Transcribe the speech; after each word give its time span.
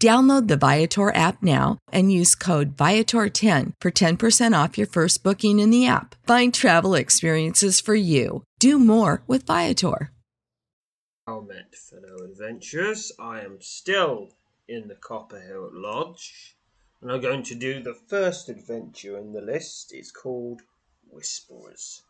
Download 0.00 0.46
the 0.46 0.56
Viator 0.56 1.12
app 1.12 1.42
now 1.42 1.78
and 1.90 2.12
use 2.12 2.36
code 2.36 2.76
Viator10 2.76 3.72
for 3.80 3.90
10% 3.90 4.64
off 4.64 4.78
your 4.78 4.86
first 4.86 5.24
booking 5.24 5.58
in 5.58 5.70
the 5.70 5.88
app. 5.88 6.14
Find 6.24 6.54
travel 6.54 6.94
experiences 6.94 7.80
for 7.80 7.96
you. 7.96 8.44
Do 8.60 8.78
more 8.78 9.22
with 9.26 9.44
Viator. 9.44 10.12
Helmet, 11.26 11.74
fellow 11.74 12.24
adventurers. 12.24 13.10
I 13.18 13.40
am 13.40 13.60
still 13.60 14.30
in 14.68 14.86
the 14.86 14.94
Copperhill 14.94 15.70
Lodge, 15.72 16.56
and 17.02 17.10
I'm 17.10 17.20
going 17.20 17.42
to 17.42 17.56
do 17.56 17.82
the 17.82 17.94
first 17.94 18.48
adventure 18.48 19.18
in 19.18 19.32
the 19.32 19.40
list. 19.40 19.92
It's 19.92 20.12
called 20.12 20.62
Whisperers. 21.10 22.02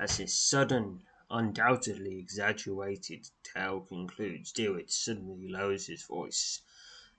As 0.00 0.16
his 0.16 0.34
sudden 0.34 1.02
undoubtedly 1.30 2.18
exaggerated 2.18 3.28
tale 3.42 3.80
concludes, 3.80 4.50
Dewitt 4.50 4.90
suddenly 4.90 5.48
lowers 5.48 5.86
his 5.86 6.02
voice 6.02 6.62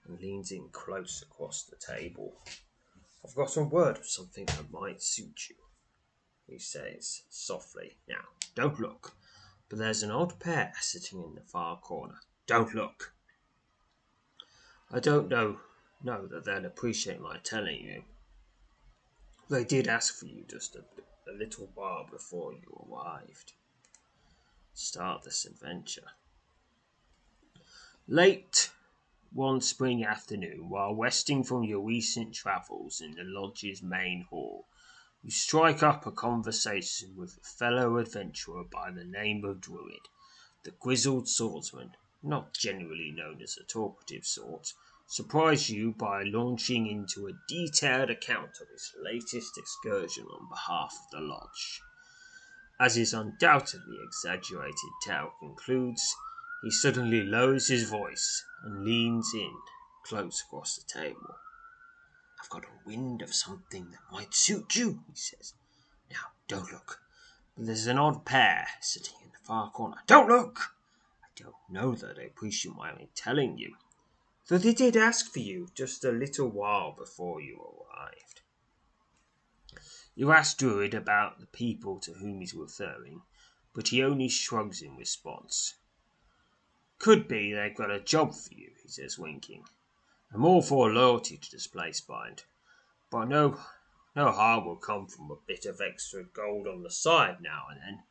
and 0.04 0.20
leans 0.20 0.50
in 0.50 0.68
close 0.70 1.22
across 1.22 1.64
the 1.64 1.76
table. 1.76 2.34
I've 3.24 3.34
got 3.34 3.56
a 3.56 3.62
word 3.62 3.98
of 3.98 4.08
something 4.08 4.46
that 4.46 4.72
might 4.72 5.02
suit 5.02 5.48
you, 5.48 5.56
he 6.46 6.58
says 6.58 7.22
softly. 7.28 7.98
Now, 8.08 8.24
don't 8.54 8.80
look, 8.80 9.14
but 9.68 9.78
there's 9.78 10.02
an 10.02 10.10
odd 10.10 10.40
pair 10.40 10.72
sitting 10.80 11.22
in 11.22 11.34
the 11.34 11.42
far 11.42 11.78
corner. 11.78 12.18
Don't 12.46 12.74
look. 12.74 13.14
I 14.90 14.98
don't 14.98 15.28
know 15.28 15.60
know 16.02 16.26
that 16.26 16.44
they'll 16.44 16.64
appreciate 16.64 17.20
my 17.20 17.36
telling 17.44 17.84
you. 17.84 18.02
They 19.50 19.64
did 19.64 19.86
ask 19.86 20.18
for 20.18 20.26
you 20.26 20.44
just 20.48 20.74
a, 20.74 20.82
a 21.30 21.34
little 21.36 21.68
while 21.74 22.06
before 22.10 22.54
you 22.54 22.86
arrived 22.90 23.52
start 24.74 25.22
this 25.22 25.44
adventure. 25.44 26.12
Late 28.06 28.70
one 29.32 29.60
spring 29.60 30.04
afternoon, 30.04 30.68
while 30.68 30.94
resting 30.94 31.44
from 31.44 31.62
your 31.62 31.80
recent 31.80 32.34
travels 32.34 33.00
in 33.00 33.12
the 33.12 33.22
lodge's 33.22 33.82
main 33.82 34.22
hall, 34.22 34.66
you 35.22 35.30
strike 35.30 35.82
up 35.82 36.06
a 36.06 36.10
conversation 36.10 37.14
with 37.14 37.38
a 37.38 37.46
fellow 37.46 37.98
adventurer 37.98 38.64
by 38.64 38.90
the 38.90 39.04
name 39.04 39.44
of 39.44 39.60
Druid, 39.60 40.08
the 40.64 40.72
grizzled 40.72 41.28
swordsman, 41.28 41.94
not 42.22 42.54
generally 42.54 43.12
known 43.12 43.40
as 43.42 43.56
a 43.56 43.64
talkative 43.64 44.26
sort, 44.26 44.72
surprise 45.06 45.70
you 45.70 45.92
by 45.92 46.22
launching 46.22 46.86
into 46.86 47.26
a 47.26 47.38
detailed 47.48 48.10
account 48.10 48.60
of 48.60 48.68
his 48.68 48.92
latest 49.00 49.58
excursion 49.58 50.24
on 50.26 50.48
behalf 50.48 50.98
of 51.04 51.10
the 51.10 51.20
lodge. 51.20 51.80
As 52.80 52.94
his 52.94 53.12
undoubtedly 53.12 53.98
exaggerated 54.02 54.90
tale 55.02 55.34
concludes, 55.38 56.16
he 56.62 56.70
suddenly 56.70 57.22
lowers 57.22 57.68
his 57.68 57.86
voice 57.86 58.42
and 58.62 58.82
leans 58.84 59.34
in 59.34 59.54
close 60.02 60.42
across 60.42 60.78
the 60.78 60.86
table. 60.90 61.36
I've 62.40 62.48
got 62.48 62.64
a 62.64 62.86
wind 62.86 63.20
of 63.20 63.34
something 63.34 63.90
that 63.90 64.10
might 64.10 64.34
suit 64.34 64.76
you, 64.76 65.04
he 65.10 65.14
says. 65.14 65.52
Now, 66.10 66.32
don't 66.48 66.72
look. 66.72 67.02
But 67.54 67.66
there's 67.66 67.86
an 67.86 67.98
odd 67.98 68.24
pair 68.24 68.66
sitting 68.80 69.16
in 69.22 69.30
the 69.30 69.46
far 69.46 69.70
corner. 69.70 69.98
Don't 70.06 70.28
look! 70.28 70.74
I 71.22 71.28
don't 71.36 71.54
know 71.68 71.94
that 71.94 72.18
I 72.18 72.22
appreciate 72.22 72.74
my 72.74 72.92
only 72.92 73.10
telling 73.14 73.58
you, 73.58 73.76
though 74.48 74.56
they 74.56 74.72
did 74.72 74.96
ask 74.96 75.30
for 75.30 75.40
you 75.40 75.68
just 75.74 76.02
a 76.02 76.12
little 76.12 76.48
while 76.48 76.92
before 76.92 77.42
you 77.42 77.60
arrived. 77.60 78.40
You 80.20 80.32
ask 80.32 80.58
Druid 80.58 80.92
about 80.92 81.40
the 81.40 81.46
people 81.46 81.98
to 82.00 82.12
whom 82.12 82.40
he's 82.40 82.52
referring, 82.52 83.22
but 83.72 83.88
he 83.88 84.04
only 84.04 84.28
shrugs 84.28 84.82
in 84.82 84.98
response. 84.98 85.76
Could 86.98 87.26
be 87.26 87.54
they've 87.54 87.74
got 87.74 87.90
a 87.90 88.00
job 88.00 88.34
for 88.34 88.52
you, 88.52 88.70
he 88.82 88.88
says, 88.88 89.18
winking. 89.18 89.64
I'm 90.30 90.44
all 90.44 90.60
for 90.60 90.92
loyalty 90.92 91.38
to 91.38 91.50
this 91.50 91.66
place, 91.66 92.06
mind, 92.06 92.44
but 93.08 93.28
no, 93.28 93.58
no 94.14 94.30
harm 94.30 94.66
will 94.66 94.76
come 94.76 95.06
from 95.06 95.30
a 95.30 95.36
bit 95.46 95.64
of 95.64 95.80
extra 95.80 96.22
gold 96.22 96.66
on 96.66 96.82
the 96.82 96.90
side 96.90 97.40
now 97.40 97.68
and 97.70 97.80
then. 97.80 98.02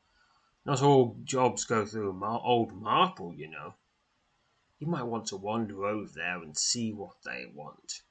Not 0.66 0.82
all 0.82 1.16
jobs 1.24 1.64
go 1.64 1.86
through 1.86 2.14
mar- 2.14 2.42
old 2.44 2.74
Marple, 2.74 3.36
you 3.36 3.52
know. 3.52 3.76
You 4.80 4.88
might 4.88 5.04
want 5.04 5.28
to 5.28 5.38
wander 5.38 5.86
over 5.86 6.10
there 6.12 6.42
and 6.42 6.58
see 6.58 6.92
what 6.92 7.22
they 7.24 7.46
want. 7.54 8.02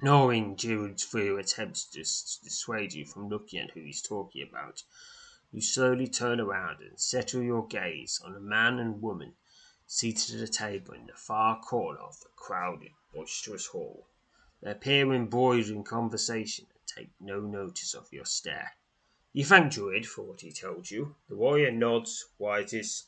Knowing 0.00 0.54
Druid's 0.54 1.02
few 1.02 1.38
attempts 1.38 1.84
to 1.84 1.98
dissuade 1.98 2.92
you 2.92 3.04
from 3.04 3.28
looking 3.28 3.58
at 3.58 3.72
who 3.72 3.80
he's 3.80 4.00
talking 4.00 4.46
about, 4.48 4.84
you 5.50 5.60
slowly 5.60 6.06
turn 6.06 6.38
around 6.38 6.80
and 6.80 7.00
settle 7.00 7.42
your 7.42 7.66
gaze 7.66 8.20
on 8.24 8.36
a 8.36 8.40
man 8.40 8.78
and 8.78 9.02
woman 9.02 9.34
seated 9.88 10.36
at 10.36 10.48
a 10.48 10.52
table 10.52 10.94
in 10.94 11.06
the 11.06 11.14
far 11.14 11.60
corner 11.60 11.98
of 11.98 12.20
the 12.20 12.28
crowded, 12.36 12.92
boisterous 13.12 13.66
hall. 13.66 14.06
They 14.62 14.70
appear 14.70 15.12
embroidered 15.12 15.70
in 15.74 15.82
conversation 15.82 16.66
and 16.70 16.86
take 16.86 17.10
no 17.18 17.40
notice 17.40 17.92
of 17.94 18.12
your 18.12 18.24
stare. 18.24 18.76
You 19.32 19.44
thank 19.44 19.72
Druid 19.72 20.06
for 20.06 20.22
what 20.22 20.42
he 20.42 20.52
told 20.52 20.92
you. 20.92 21.16
The 21.28 21.36
warrior 21.36 21.72
nods, 21.72 22.26
rises, 22.38 23.06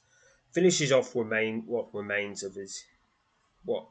finishes 0.51 0.91
off 0.91 1.15
remain 1.15 1.63
what 1.67 1.95
remains 1.95 2.43
of 2.43 2.57
his 2.57 2.85
what 3.65 3.87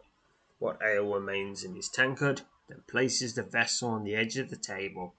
what 0.58 0.82
ale 0.82 1.14
remains 1.14 1.64
in 1.64 1.76
his 1.76 1.88
tankard, 1.88 2.42
then 2.70 2.84
places 2.88 3.34
the 3.34 3.44
vessel 3.44 3.90
on 3.90 4.04
the 4.04 4.16
edge 4.16 4.38
of 4.38 4.50
the 4.50 4.56
table, 4.56 5.16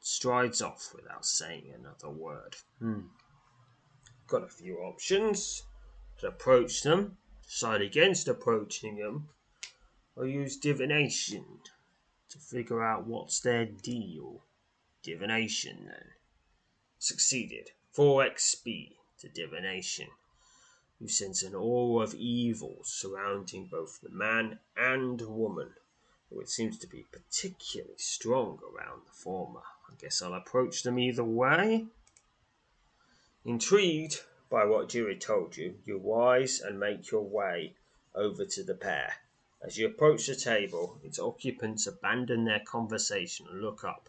strides 0.00 0.62
off 0.62 0.92
without 0.94 1.26
saying 1.26 1.72
another 1.74 2.10
word. 2.10 2.56
Hmm. 2.78 3.08
Got 4.26 4.44
a 4.44 4.48
few 4.48 4.78
options 4.78 5.62
to 6.18 6.28
approach 6.28 6.82
them, 6.82 7.18
decide 7.42 7.82
against 7.82 8.28
approaching 8.28 8.96
them, 8.96 9.28
or 10.16 10.26
use 10.26 10.56
divination 10.56 11.44
to 12.30 12.38
figure 12.38 12.82
out 12.82 13.06
what's 13.06 13.40
their 13.40 13.66
deal. 13.66 14.44
Divination, 15.02 15.86
then. 15.86 16.12
Succeeded. 16.98 17.70
4 17.92 18.24
XP 18.24 18.96
to 19.20 19.28
divination. 19.28 20.08
You 20.98 21.08
sense 21.08 21.42
an 21.42 21.54
aura 21.54 22.04
of 22.04 22.14
evil 22.14 22.78
surrounding 22.84 23.66
both 23.66 24.00
the 24.00 24.10
man 24.10 24.60
and 24.76 25.20
woman, 25.20 25.74
it 26.40 26.48
seems 26.48 26.78
to 26.78 26.86
be 26.86 27.06
particularly 27.10 27.94
strong 27.96 28.58
around 28.62 29.02
the 29.06 29.12
former. 29.12 29.62
I 29.88 29.94
guess 30.00 30.22
I'll 30.22 30.34
approach 30.34 30.82
them 30.82 30.98
either 30.98 31.24
way. 31.24 31.86
Intrigued 33.44 34.22
by 34.50 34.64
what 34.64 34.88
Dewey 34.88 35.16
told 35.16 35.56
you, 35.56 35.76
you 35.84 35.98
rise 35.98 36.60
and 36.60 36.80
make 36.80 37.10
your 37.10 37.24
way 37.24 37.74
over 38.14 38.44
to 38.44 38.62
the 38.62 38.74
pair. 38.74 39.14
As 39.62 39.78
you 39.78 39.86
approach 39.86 40.26
the 40.26 40.36
table, 40.36 40.98
its 41.02 41.18
occupants 41.18 41.86
abandon 41.86 42.44
their 42.44 42.60
conversation 42.60 43.46
and 43.50 43.62
look 43.62 43.84
up, 43.84 44.08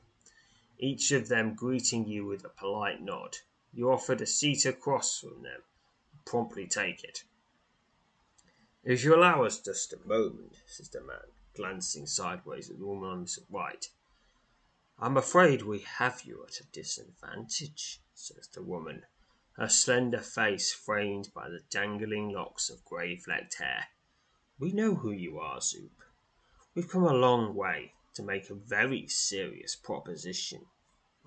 each 0.77 1.11
of 1.11 1.27
them 1.27 1.53
greeting 1.53 2.07
you 2.07 2.25
with 2.25 2.43
a 2.43 2.49
polite 2.49 3.01
nod. 3.01 3.37
You 3.73 3.91
offered 3.91 4.21
a 4.21 4.25
seat 4.25 4.65
across 4.65 5.19
from 5.19 5.43
them 5.43 5.61
promptly 6.25 6.65
take 6.65 7.03
it. 7.03 7.23
If 8.83 9.03
you 9.03 9.15
allow 9.15 9.43
us 9.43 9.59
just 9.59 9.93
a 9.93 10.07
moment, 10.07 10.57
says 10.65 10.89
the 10.89 11.01
man, 11.01 11.17
glancing 11.55 12.05
sideways 12.05 12.69
at 12.69 12.77
the 12.79 12.85
woman 12.85 13.09
on 13.09 13.21
his 13.21 13.39
right. 13.49 13.89
I'm 14.99 15.17
afraid 15.17 15.61
we 15.61 15.79
have 15.79 16.23
you 16.23 16.45
at 16.47 16.59
a 16.59 16.71
disadvantage, 16.71 17.99
says 18.13 18.47
the 18.53 18.63
woman, 18.63 19.03
her 19.57 19.67
slender 19.69 20.21
face 20.21 20.73
framed 20.73 21.33
by 21.33 21.49
the 21.49 21.61
dangling 21.69 22.29
locks 22.29 22.69
of 22.69 22.85
grey 22.85 23.15
flecked 23.17 23.55
hair. 23.55 23.87
We 24.59 24.71
know 24.71 24.95
who 24.95 25.11
you 25.11 25.39
are, 25.39 25.59
Zoop. 25.59 26.03
We've 26.73 26.89
come 26.89 27.03
a 27.03 27.13
long 27.13 27.55
way 27.55 27.93
to 28.15 28.23
make 28.23 28.49
a 28.49 28.55
very 28.55 29.07
serious 29.07 29.75
proposition. 29.75 30.65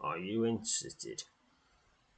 Are 0.00 0.18
you 0.18 0.46
interested? 0.46 1.24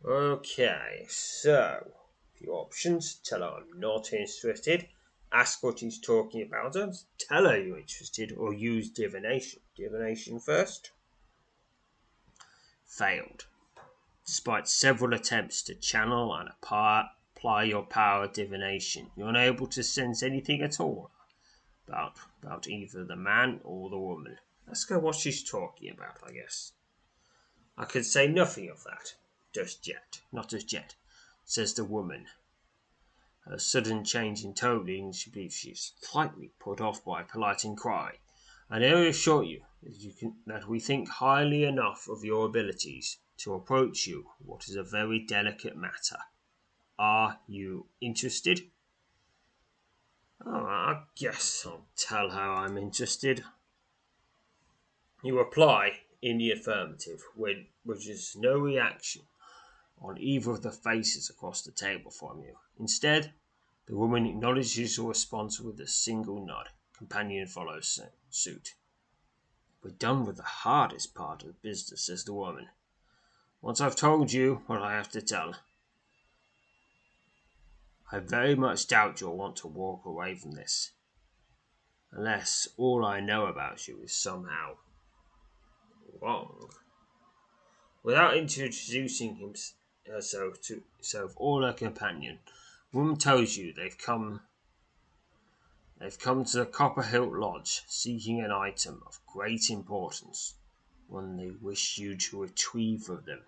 Okay, 0.05 1.07
so 1.09 1.93
a 1.93 2.39
few 2.39 2.53
options. 2.53 3.15
Tell 3.15 3.41
her 3.41 3.59
I'm 3.59 3.81
not 3.81 4.13
interested. 4.13 4.89
Ask 5.33 5.63
what 5.63 5.81
he's 5.81 6.01
talking 6.01 6.43
about 6.43 6.75
and 6.77 6.95
tell 7.19 7.47
her 7.49 7.61
you're 7.61 7.79
interested, 7.79 8.33
or 8.33 8.53
use 8.53 8.91
divination. 8.91 9.61
Divination 9.77 10.41
first. 10.41 10.91
Failed. 12.87 13.47
Despite 14.27 14.69
several 14.69 15.15
attempts 15.15 15.63
to 15.63 15.75
channel 15.75 16.35
and 16.35 16.49
apply 16.49 17.63
your 17.65 17.85
power 17.85 18.25
of 18.25 18.33
divination, 18.33 19.11
you're 19.17 19.29
unable 19.29 19.67
to 19.69 19.83
sense 19.83 20.23
anything 20.23 20.63
at 20.63 20.81
all 20.81 21.11
about, 21.87 22.17
about 22.43 22.67
either 22.69 23.05
the 23.05 23.17
man 23.17 23.61
or 23.65 23.89
the 23.89 23.99
woman. 23.99 24.39
Let's 24.67 24.85
go 24.85 24.99
what 24.99 25.15
she's 25.17 25.43
talking 25.43 25.91
about, 25.91 26.19
I 26.25 26.33
guess. 26.33 26.73
I 27.79 27.85
can 27.85 28.05
say 28.05 28.27
nothing 28.29 28.69
of 28.69 28.85
that, 28.85 29.15
just 29.53 29.87
yet, 29.87 30.21
not 30.33 30.53
as 30.53 30.73
yet, 30.73 30.95
says 31.45 31.75
the 31.75 31.85
woman. 31.85 32.27
A 33.47 33.59
sudden 33.59 34.05
change 34.05 34.45
in 34.45 34.55
tone 34.55 34.85
believes 34.85 35.55
she's 35.55 35.93
slightly 36.01 36.53
put 36.59 36.81
off 36.81 37.05
by 37.05 37.23
a 37.23 37.25
polite 37.25 37.65
inquiry. 37.65 38.21
And 38.69 38.85
I 38.85 38.89
assure 39.07 39.43
you 39.43 39.63
that, 39.83 39.93
you 39.93 40.69
we 40.69 40.79
think 40.79 41.09
highly 41.09 41.65
enough 41.65 42.07
of 42.09 42.23
your 42.23 42.47
abilities 42.47 43.19
to 43.39 43.55
approach 43.55 44.07
you 44.07 44.31
what 44.39 44.69
is 44.69 44.77
a 44.77 44.83
very 44.83 45.19
delicate 45.19 45.77
matter. 45.77 46.19
Are 46.99 47.41
you 47.47 47.87
interested? 48.01 48.61
Oh, 50.45 50.67
I 50.67 51.05
guess 51.17 51.65
I'll 51.67 51.87
tell 51.97 52.31
her 52.31 52.41
I'm 52.41 52.77
interested. 52.77 53.43
You 55.23 55.39
reply 55.39 56.01
in 56.23 56.39
the 56.39 56.53
affirmative, 56.53 57.23
which 57.35 58.07
is 58.07 58.37
no 58.37 58.59
reaction 58.59 59.23
on 60.01 60.19
either 60.19 60.51
of 60.51 60.63
the 60.63 60.73
faces 60.73 61.29
across 61.29 61.63
the 61.63 61.73
table 61.73 62.11
from 62.11 62.43
you. 62.43 62.55
Instead, 62.79 63.33
the 63.87 63.97
woman 63.97 64.27
acknowledges 64.27 64.97
your 64.97 65.09
response 65.09 65.61
with 65.61 65.79
a 65.81 65.87
single 65.87 66.45
nod. 66.45 66.69
Companion 66.97 67.47
follows 67.47 68.01
suit. 68.31 68.75
We're 69.83 69.91
done 69.91 70.27
with 70.27 70.37
the 70.37 70.43
hardest 70.43 71.15
part 71.15 71.43
of 71.43 71.49
the 71.49 71.55
business, 71.55 72.07
says 72.07 72.25
the 72.25 72.35
woman. 72.35 72.69
Once 73.63 73.81
I've 73.81 73.97
told 73.97 74.33
you 74.33 74.63
what 74.67 74.83
I 74.83 74.93
have 74.93 75.11
to 75.11 75.23
tell, 75.23 75.55
I 78.13 78.19
very 78.19 78.55
much 78.55 78.89
doubt 78.89 79.21
you'll 79.21 79.37
want 79.37 79.57
to 79.57 79.69
walk 79.69 80.05
away 80.05 80.35
from 80.35 80.53
this. 80.53 80.93
Unless 82.13 82.69
all 82.77 83.05
I 83.05 83.21
know 83.21 83.47
about 83.47 83.87
you 83.87 84.01
is 84.03 84.17
somehow 84.17 84.77
wrong. 86.21 86.71
Without 88.03 88.37
introducing 88.37 89.37
Uh, 90.09 90.13
herself 90.13 90.61
to 90.63 90.83
herself 90.97 91.35
or 91.37 91.63
her 91.63 91.75
companion, 91.75 92.39
woman 92.91 93.17
tells 93.17 93.59
you 93.59 93.71
they've 93.73 93.99
come 93.99 94.41
they've 95.99 96.19
come 96.19 96.43
to 96.43 96.57
the 96.57 96.65
Copperhilt 96.65 97.35
Lodge 97.35 97.83
seeking 97.87 98.41
an 98.41 98.51
item 98.51 99.03
of 99.07 99.21
great 99.27 99.69
importance, 99.69 100.55
one 101.07 101.37
they 101.37 101.51
wish 101.51 101.99
you 101.99 102.17
to 102.17 102.41
retrieve 102.41 103.03
for 103.03 103.17
them. 103.17 103.45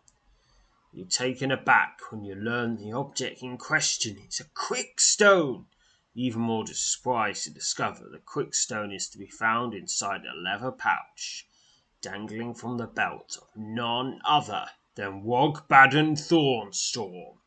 You're 0.93 1.07
taken 1.07 1.51
aback 1.51 2.01
when 2.11 2.23
you 2.23 2.35
learn 2.35 2.77
the 2.77 2.93
object 2.93 3.43
in 3.43 3.57
question 3.57 4.19
is 4.29 4.41
a 4.41 4.45
quick 4.45 5.01
stone. 5.01 5.69
Even 6.15 6.43
more 6.43 6.67
surprised 6.67 7.45
to 7.45 7.51
discover 7.51 8.11
the 8.11 8.19
quick 8.19 8.55
stone 8.55 8.93
is 8.93 9.09
to 9.09 9.17
be 9.17 9.27
found 9.27 9.73
inside 9.73 10.27
a 10.27 10.39
leather 10.39 10.71
pouch, 10.71 11.47
dangling 12.03 12.55
from 12.55 12.77
the 12.77 12.87
belt 12.87 13.39
of 13.41 13.57
none 13.57 14.21
other 14.23 14.69
than 14.95 15.25
Wogbaden 15.25 16.17
Thornstorm, 16.19 17.39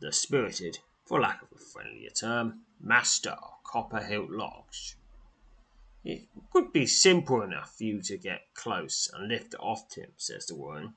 the 0.00 0.12
spirited, 0.12 0.78
for 1.04 1.20
lack 1.20 1.42
of 1.42 1.48
a 1.54 1.58
friendlier 1.58 2.10
term, 2.10 2.62
master 2.80 3.30
of 3.30 3.62
Copperhilt 3.62 4.30
Lodge. 4.30 4.96
It 6.04 6.28
would 6.52 6.72
be 6.72 6.86
simple 6.86 7.42
enough 7.42 7.76
for 7.76 7.84
you 7.84 8.00
to 8.02 8.16
get 8.16 8.54
close 8.54 9.10
and 9.12 9.28
lift 9.28 9.54
it 9.54 9.60
off 9.60 9.92
him, 9.94 10.12
says 10.16 10.46
the 10.46 10.54
woman. 10.54 10.94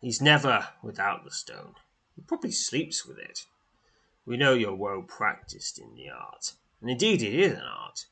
He's 0.00 0.22
never 0.22 0.68
without 0.82 1.24
the 1.24 1.30
stone. 1.30 1.74
He 2.14 2.22
probably 2.22 2.52
sleeps 2.52 3.06
with 3.06 3.18
it. 3.18 3.46
We 4.24 4.36
know 4.36 4.54
you're 4.54 4.74
well 4.74 5.02
practised 5.02 5.78
in 5.78 5.94
the 5.94 6.10
art, 6.10 6.52
and 6.80 6.90
indeed 6.90 7.22
it 7.22 7.34
is 7.34 7.52
an 7.52 7.64
art. 7.64 8.06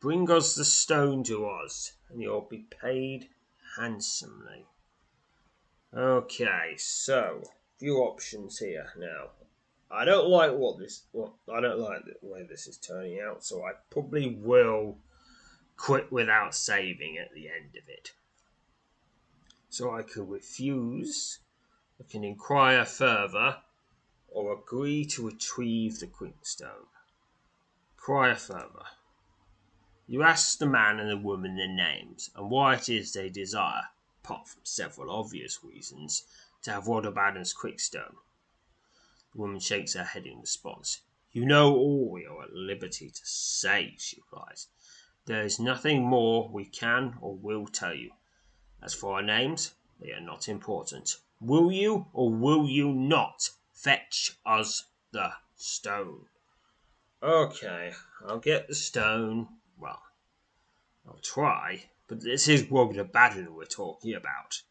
Bring 0.00 0.30
us 0.30 0.54
the 0.54 0.64
stone 0.64 1.24
to 1.24 1.46
us, 1.46 1.92
and 2.08 2.20
you'll 2.20 2.42
be 2.42 2.66
paid 2.82 3.30
handsomely. 3.76 4.66
Okay, 5.96 6.74
so 6.76 7.42
few 7.78 7.98
options 7.98 8.58
here 8.58 8.88
now. 8.98 9.30
I 9.90 10.04
don't 10.04 10.28
like 10.28 10.52
what 10.52 10.78
this. 10.78 11.04
Well, 11.12 11.38
I 11.52 11.60
don't 11.60 11.78
like 11.78 12.04
the 12.04 12.28
way 12.28 12.46
this 12.46 12.66
is 12.66 12.76
turning 12.76 13.20
out, 13.20 13.42
so 13.42 13.64
I 13.64 13.72
probably 13.90 14.34
will 14.34 14.98
quit 15.76 16.12
without 16.12 16.54
saving 16.54 17.16
at 17.16 17.32
the 17.34 17.48
end 17.48 17.76
of 17.76 17.88
it. 17.88 18.12
So 19.70 19.94
I 19.94 20.02
could 20.02 20.28
refuse, 20.28 21.38
I 22.00 22.04
can 22.10 22.24
inquire 22.24 22.84
further, 22.84 23.58
or 24.28 24.52
agree 24.52 25.06
to 25.06 25.26
retrieve 25.26 26.00
the 26.00 26.06
Quickstone. 26.06 26.88
Inquire 27.96 28.34
further. 28.34 28.86
You 30.06 30.22
ask 30.22 30.58
the 30.58 30.66
man 30.66 31.00
and 31.00 31.10
the 31.10 31.16
woman 31.16 31.56
their 31.56 31.68
names 31.68 32.30
and 32.34 32.50
why 32.50 32.74
it 32.74 32.88
is 32.88 33.12
they 33.12 33.28
desire, 33.28 33.84
apart 34.28 34.46
from 34.46 34.60
several 34.62 35.10
obvious 35.10 35.64
reasons, 35.64 36.24
to 36.60 36.70
have 36.70 36.84
Wogbaden's 36.84 37.54
Quickstone. 37.54 38.16
The 39.32 39.40
woman 39.40 39.58
shakes 39.58 39.94
her 39.94 40.04
head 40.04 40.26
in 40.26 40.38
response. 40.40 41.00
You 41.32 41.46
know 41.46 41.74
all 41.74 42.10
we 42.10 42.26
are 42.26 42.42
at 42.42 42.52
liberty 42.52 43.08
to 43.08 43.20
say, 43.24 43.94
she 43.96 44.18
replies. 44.18 44.66
There 45.24 45.44
is 45.44 45.58
nothing 45.58 46.04
more 46.04 46.46
we 46.50 46.66
can 46.66 47.16
or 47.22 47.36
will 47.36 47.66
tell 47.66 47.94
you. 47.94 48.10
As 48.82 48.92
for 48.92 49.14
our 49.14 49.22
names, 49.22 49.72
they 49.98 50.12
are 50.12 50.20
not 50.20 50.46
important. 50.46 51.16
Will 51.40 51.72
you 51.72 52.06
or 52.12 52.30
will 52.30 52.68
you 52.68 52.92
not 52.92 53.48
fetch 53.72 54.36
us 54.44 54.84
the 55.10 55.32
stone? 55.56 56.26
Okay, 57.22 57.94
I'll 58.26 58.40
get 58.40 58.68
the 58.68 58.74
stone. 58.74 59.48
Well, 59.78 60.02
I'll 61.06 61.20
try, 61.22 61.84
but 62.08 62.22
this 62.22 62.48
is 62.48 62.64
Wogbaden 62.64 63.48
we're 63.48 63.66
talking 63.66 64.14
about. 64.14 64.62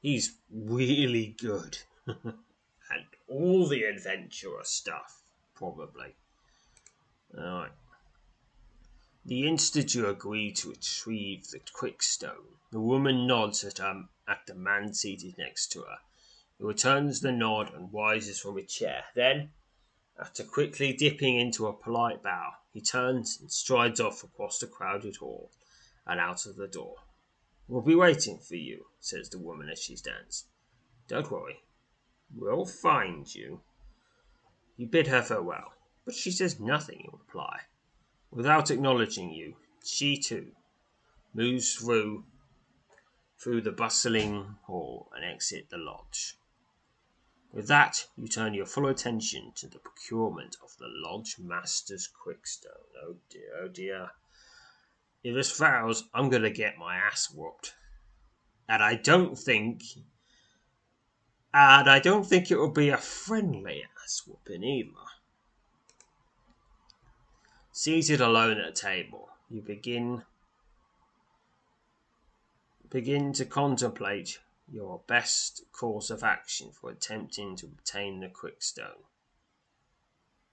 He's 0.00 0.36
really 0.52 1.34
good. 1.40 1.78
and 2.06 3.06
all 3.26 3.66
the 3.66 3.84
adventurous 3.84 4.68
stuff, 4.68 5.22
probably. 5.54 6.14
Alright. 7.36 7.72
The 9.24 9.48
instant 9.48 9.94
you 9.94 10.06
agree 10.06 10.52
to 10.52 10.70
retrieve 10.70 11.48
the 11.48 11.60
quickstone, 11.72 12.58
the 12.70 12.80
woman 12.80 13.26
nods 13.26 13.64
at, 13.64 13.80
um, 13.80 14.10
at 14.28 14.46
the 14.46 14.54
man 14.54 14.92
seated 14.92 15.36
next 15.38 15.72
to 15.72 15.80
her. 15.80 15.96
He 16.58 16.64
returns 16.64 17.20
the 17.20 17.32
nod 17.32 17.72
and 17.74 17.92
rises 17.92 18.38
from 18.38 18.58
his 18.58 18.72
chair. 18.72 19.04
Then, 19.14 19.50
after 20.20 20.44
quickly 20.44 20.92
dipping 20.92 21.40
into 21.40 21.66
a 21.66 21.72
polite 21.72 22.22
bow, 22.22 22.52
he 22.72 22.80
turns 22.80 23.38
and 23.40 23.50
strides 23.50 23.98
off 23.98 24.22
across 24.22 24.58
the 24.58 24.66
crowded 24.66 25.16
hall 25.16 25.50
and 26.06 26.20
out 26.20 26.46
of 26.46 26.56
the 26.56 26.68
door. 26.68 26.96
We'll 27.68 27.82
be 27.82 27.94
waiting 27.94 28.38
for 28.38 28.54
you, 28.54 28.86
says 29.00 29.28
the 29.28 29.38
woman 29.38 29.68
as 29.68 29.80
she 29.80 29.96
stands. 29.96 30.46
Don't 31.08 31.30
worry, 31.30 31.62
we'll 32.34 32.66
find 32.66 33.32
you. 33.34 33.60
You 34.76 34.86
bid 34.86 35.06
her 35.08 35.22
farewell, 35.22 35.72
but 36.04 36.14
she 36.14 36.30
says 36.30 36.60
nothing 36.60 37.00
in 37.00 37.18
reply. 37.18 37.60
Without 38.30 38.70
acknowledging 38.70 39.30
you, 39.30 39.56
she 39.84 40.16
too 40.16 40.52
moves 41.32 41.74
through 41.74 42.24
through 43.38 43.60
the 43.60 43.72
bustling 43.72 44.56
hall 44.64 45.10
and 45.14 45.24
exit 45.24 45.68
the 45.68 45.76
lodge. 45.76 46.38
With 47.52 47.68
that, 47.68 48.06
you 48.16 48.28
turn 48.28 48.54
your 48.54 48.66
full 48.66 48.86
attention 48.86 49.52
to 49.56 49.66
the 49.66 49.78
procurement 49.78 50.56
of 50.62 50.76
the 50.78 50.88
lodge 50.88 51.36
master's 51.38 52.06
quickstone. 52.06 52.72
Oh 53.02 53.16
dear, 53.30 53.50
oh 53.62 53.68
dear. 53.68 54.10
If 55.26 55.34
this 55.34 55.50
fails, 55.50 56.04
I'm 56.14 56.28
going 56.28 56.44
to 56.44 56.50
get 56.50 56.78
my 56.78 56.98
ass 56.98 57.32
whooped. 57.34 57.74
And 58.68 58.80
I 58.80 58.94
don't 58.94 59.36
think. 59.36 59.82
And 61.52 61.90
I 61.90 61.98
don't 61.98 62.24
think 62.24 62.48
it 62.48 62.56
will 62.56 62.70
be 62.70 62.90
a 62.90 62.96
friendly 62.96 63.82
ass 64.04 64.22
whooping 64.24 64.62
either. 64.62 64.92
Seated 67.72 68.20
alone 68.20 68.60
at 68.60 68.68
a 68.68 68.72
table, 68.72 69.28
you 69.50 69.62
begin 69.62 70.22
begin 72.88 73.32
to 73.32 73.44
contemplate 73.44 74.38
your 74.70 75.00
best 75.08 75.64
course 75.72 76.08
of 76.08 76.22
action 76.22 76.70
for 76.70 76.88
attempting 76.88 77.56
to 77.56 77.66
obtain 77.66 78.20
the 78.20 78.28
quickstone. 78.28 79.02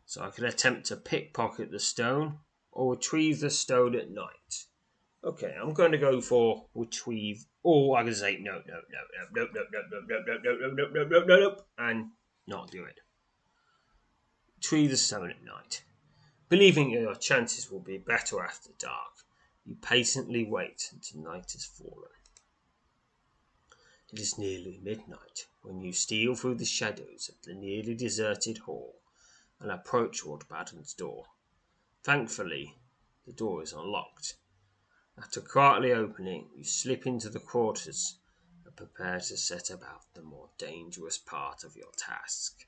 So 0.07 0.23
I 0.23 0.31
could 0.31 0.45
attempt 0.45 0.87
to 0.87 0.95
pickpocket 0.95 1.69
the 1.69 1.79
stone 1.79 2.39
retrieve 2.75 3.39
the 3.39 3.49
stone 3.49 3.95
at 3.95 4.09
night. 4.09 4.65
Okay, 5.23 5.55
I'm 5.59 5.73
going 5.73 5.91
to 5.91 5.97
go 5.97 6.19
for 6.19 6.65
retrieve. 6.75 7.45
Or 7.63 7.97
I 7.97 8.03
can 8.03 8.13
say 8.13 8.39
no, 8.39 8.61
no, 8.67 8.81
no, 8.91 8.99
no, 9.33 9.45
no, 9.45 9.63
no, 9.71 9.79
no, 9.89 10.01
no, 10.07 10.19
no, 10.19 10.41
no, 10.41 10.57
no, 10.57 10.87
no, 10.87 11.03
no, 11.03 11.03
no, 11.03 11.25
no, 11.25 11.39
no, 11.39 11.61
and 11.77 12.11
not 12.47 12.71
do 12.71 12.83
it. 12.83 12.99
Retrieve 14.57 14.89
the 14.89 14.97
stone 14.97 15.29
at 15.29 15.43
night. 15.43 15.83
Believing 16.49 16.89
your 16.89 17.15
chances 17.15 17.71
will 17.71 17.79
be 17.79 17.97
better 17.97 18.43
after 18.43 18.71
dark, 18.77 19.23
you 19.65 19.75
patiently 19.75 20.43
wait 20.43 20.89
until 20.91 21.21
night 21.21 21.53
has 21.53 21.65
fallen. 21.65 22.09
It 24.11 24.19
is 24.19 24.37
nearly 24.37 24.79
midnight 24.83 25.47
when 25.63 25.81
you 25.81 25.93
steal 25.93 26.35
through 26.35 26.55
the 26.55 26.65
shadows 26.65 27.29
of 27.29 27.41
the 27.41 27.53
nearly 27.55 27.95
deserted 27.95 28.59
hall 28.59 29.01
and 29.59 29.71
approach 29.71 30.25
Lord 30.25 30.47
Baden's 30.47 30.93
door. 30.93 31.25
Thankfully, 32.03 32.77
the 33.25 33.31
door 33.31 33.63
is 33.63 33.71
unlocked. 33.71 34.35
After 35.17 35.39
quietly 35.39 35.93
opening, 35.93 36.49
it, 36.53 36.57
you 36.57 36.63
slip 36.65 37.07
into 37.07 37.29
the 37.29 37.39
quarters 37.39 38.17
and 38.65 38.75
prepare 38.75 39.21
to 39.21 39.37
set 39.37 39.69
about 39.69 40.13
the 40.13 40.21
more 40.21 40.49
dangerous 40.57 41.17
part 41.17 41.63
of 41.63 41.77
your 41.77 41.91
task. 41.95 42.67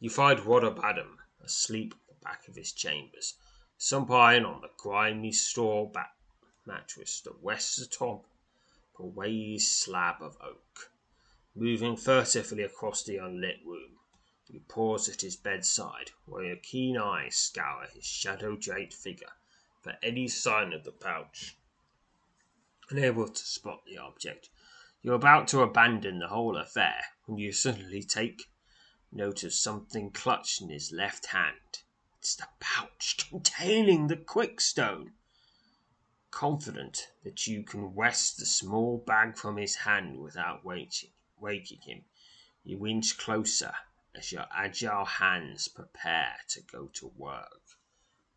You 0.00 0.10
find 0.10 0.44
Wodder 0.44 0.72
Badham 0.72 1.18
asleep 1.40 1.94
at 1.94 2.08
the 2.08 2.24
back 2.24 2.48
of 2.48 2.56
his 2.56 2.72
chambers, 2.72 3.34
supine 3.78 4.44
on 4.44 4.62
the 4.62 4.70
grimy 4.76 5.30
straw 5.30 5.90
mattress 6.66 7.20
that 7.20 7.34
rests 7.40 7.78
atop 7.78 8.26
a 8.98 9.04
raised 9.04 9.68
slab 9.68 10.20
of 10.20 10.36
oak. 10.42 10.90
Moving 11.54 11.96
furtively 11.96 12.64
across 12.64 13.04
the 13.04 13.16
unlit 13.18 13.60
room, 13.64 14.00
you 14.48 14.60
pause 14.60 15.08
at 15.08 15.22
his 15.22 15.34
bedside, 15.34 16.12
where 16.24 16.44
your 16.44 16.56
keen 16.56 16.96
eyes 16.96 17.34
scour 17.34 17.86
his 17.92 18.04
shadow 18.04 18.54
draped 18.54 18.94
figure 18.94 19.32
for 19.80 19.98
any 20.02 20.28
sign 20.28 20.72
of 20.72 20.84
the 20.84 20.92
pouch. 20.92 21.56
Unable 22.88 23.28
to 23.28 23.44
spot 23.44 23.84
the 23.84 23.98
object, 23.98 24.48
you 25.02 25.10
are 25.10 25.16
about 25.16 25.48
to 25.48 25.62
abandon 25.62 26.20
the 26.20 26.28
whole 26.28 26.56
affair 26.56 27.04
when 27.24 27.38
you 27.38 27.50
suddenly 27.50 28.02
take 28.02 28.48
note 29.10 29.42
of 29.42 29.52
something 29.52 30.10
clutched 30.10 30.60
in 30.60 30.68
his 30.68 30.92
left 30.92 31.26
hand. 31.26 31.82
It's 32.18 32.36
the 32.36 32.48
pouch 32.60 33.28
containing 33.28 34.06
the 34.06 34.16
quickstone. 34.16 35.14
Confident 36.30 37.08
that 37.24 37.46
you 37.48 37.64
can 37.64 37.94
wrest 37.94 38.38
the 38.38 38.46
small 38.46 38.98
bag 38.98 39.36
from 39.36 39.56
his 39.56 39.76
hand 39.76 40.18
without 40.20 40.64
waking, 40.64 41.10
waking 41.36 41.80
him, 41.80 42.04
you 42.62 42.86
inch 42.86 43.18
closer 43.18 43.74
as 44.16 44.32
your 44.32 44.46
agile 44.54 45.04
hands 45.04 45.68
prepare 45.68 46.36
to 46.48 46.60
go 46.62 46.88
to 46.94 47.12
work. 47.16 47.60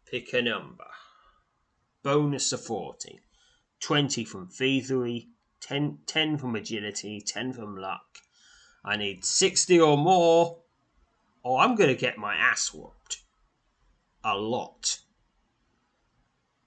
Pick 0.05 0.33
a 0.33 0.41
number. 0.41 0.87
Bonus 2.03 2.51
of 2.51 2.61
40. 2.61 3.21
20 3.79 4.25
from 4.25 4.47
thievery, 4.47 5.29
10, 5.61 5.99
10 6.05 6.37
from 6.37 6.55
agility, 6.55 7.21
10 7.25 7.53
from 7.53 7.77
luck. 7.77 8.17
I 8.83 8.97
need 8.97 9.23
60 9.23 9.79
or 9.79 9.97
more, 9.97 10.59
or 11.43 11.59
I'm 11.59 11.75
going 11.75 11.89
to 11.89 11.99
get 11.99 12.17
my 12.17 12.35
ass 12.35 12.73
whooped. 12.73 13.23
A 14.23 14.35
lot. 14.35 14.99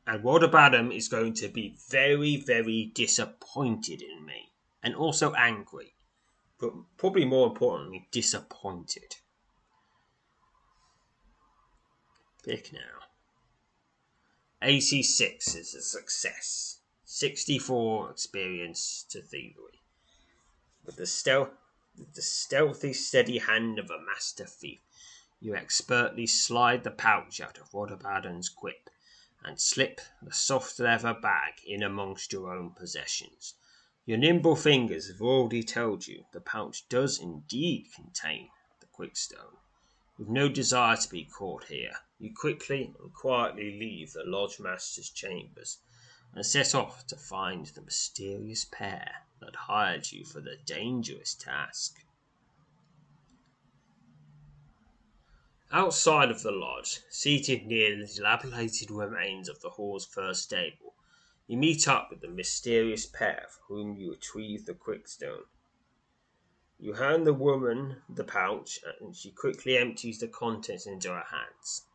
And 0.06 0.22
Wodder 0.22 0.48
Badham 0.48 0.90
is 0.90 1.08
going 1.08 1.34
to 1.34 1.48
be 1.48 1.76
very, 1.90 2.36
very 2.36 2.90
disappointed 2.94 4.02
in 4.02 4.24
me. 4.24 4.52
And 4.82 4.94
also 4.96 5.32
angry 5.34 5.91
but 6.62 6.72
probably 6.96 7.24
more 7.24 7.48
importantly, 7.48 8.06
disappointed. 8.12 9.16
Pick 12.44 12.72
now. 12.72 13.00
86 14.62 15.56
is 15.56 15.74
a 15.74 15.82
success. 15.82 16.78
64 17.04 18.12
experience 18.12 19.04
to 19.10 19.20
thievery. 19.20 19.82
With 20.86 20.94
the, 20.94 21.06
stealth, 21.06 21.50
the 22.14 22.22
stealthy, 22.22 22.92
steady 22.92 23.38
hand 23.38 23.80
of 23.80 23.90
a 23.90 24.00
master 24.00 24.46
thief, 24.46 24.78
you 25.40 25.56
expertly 25.56 26.28
slide 26.28 26.84
the 26.84 26.92
pouch 26.92 27.40
out 27.40 27.58
of 27.58 27.74
Wodder 27.74 27.96
Badham's 27.96 28.48
grip 28.48 28.88
and 29.42 29.60
slip 29.60 30.00
the 30.22 30.32
soft 30.32 30.78
leather 30.78 31.14
bag 31.14 31.54
in 31.66 31.82
amongst 31.82 32.32
your 32.32 32.54
own 32.54 32.70
possessions. 32.70 33.54
Your 34.04 34.18
nimble 34.18 34.56
fingers 34.56 35.06
have 35.08 35.22
already 35.22 35.62
told 35.62 36.08
you 36.08 36.24
the 36.32 36.40
pouch 36.40 36.88
does 36.88 37.20
indeed 37.20 37.86
contain 37.94 38.50
the 38.80 38.86
quickstone. 38.86 39.58
With 40.18 40.28
no 40.28 40.48
desire 40.48 40.96
to 40.96 41.08
be 41.08 41.24
caught 41.24 41.64
here, 41.64 41.94
you 42.18 42.34
quickly 42.34 42.92
and 42.98 43.14
quietly 43.14 43.78
leave 43.78 44.12
the 44.12 44.24
lodge 44.24 44.58
master's 44.58 45.08
chambers 45.08 45.78
and 46.34 46.44
set 46.44 46.74
off 46.74 47.06
to 47.06 47.16
find 47.16 47.66
the 47.66 47.82
mysterious 47.82 48.64
pair 48.64 49.26
that 49.40 49.54
hired 49.54 50.10
you 50.10 50.24
for 50.24 50.40
the 50.40 50.56
dangerous 50.66 51.34
task. 51.34 51.94
Outside 55.70 56.30
of 56.30 56.42
the 56.42 56.50
lodge, 56.50 57.00
seated 57.08 57.66
near 57.66 57.96
the 57.96 58.12
dilapidated 58.12 58.90
remains 58.90 59.48
of 59.48 59.60
the 59.60 59.70
hall's 59.70 60.06
first 60.06 60.42
stable, 60.42 60.91
you 61.46 61.56
meet 61.56 61.88
up 61.88 62.08
with 62.10 62.20
the 62.20 62.28
mysterious 62.28 63.06
pair 63.06 63.46
from 63.48 63.76
whom 63.76 63.96
you 63.96 64.10
retrieve 64.10 64.64
the 64.66 64.74
quickstone. 64.74 65.44
You 66.78 66.94
hand 66.94 67.26
the 67.26 67.34
woman 67.34 68.02
the 68.08 68.24
pouch, 68.24 68.80
and 69.00 69.14
she 69.14 69.30
quickly 69.30 69.76
empties 69.76 70.18
the 70.18 70.28
contents 70.28 70.86
into 70.86 71.10
her 71.10 71.24
hands. 71.30 71.86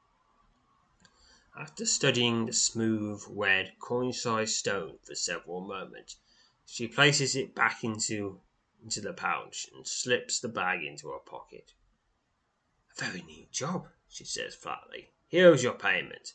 After 1.60 1.86
studying 1.86 2.46
the 2.46 2.54
smooth, 2.54 3.24
red, 3.28 3.80
coin-sized 3.80 4.56
stone 4.56 5.00
for 5.04 5.16
several 5.16 5.62
moments, 5.62 6.18
she 6.66 6.88
places 6.88 7.36
it 7.36 7.56
back 7.56 7.84
into 7.84 8.42
into 8.84 9.02
the 9.02 9.14
pouch 9.14 9.68
and 9.74 9.88
slips 9.88 10.40
the 10.40 10.48
bag 10.48 10.84
into 10.84 11.10
her 11.10 11.20
pocket. 11.20 11.74
A 12.96 13.04
very 13.04 13.24
neat 13.24 13.52
job, 13.52 13.88
she 14.08 14.24
says 14.24 14.54
flatly. 14.54 15.10
Here 15.28 15.52
is 15.52 15.64
your 15.64 15.74
payment, 15.74 16.34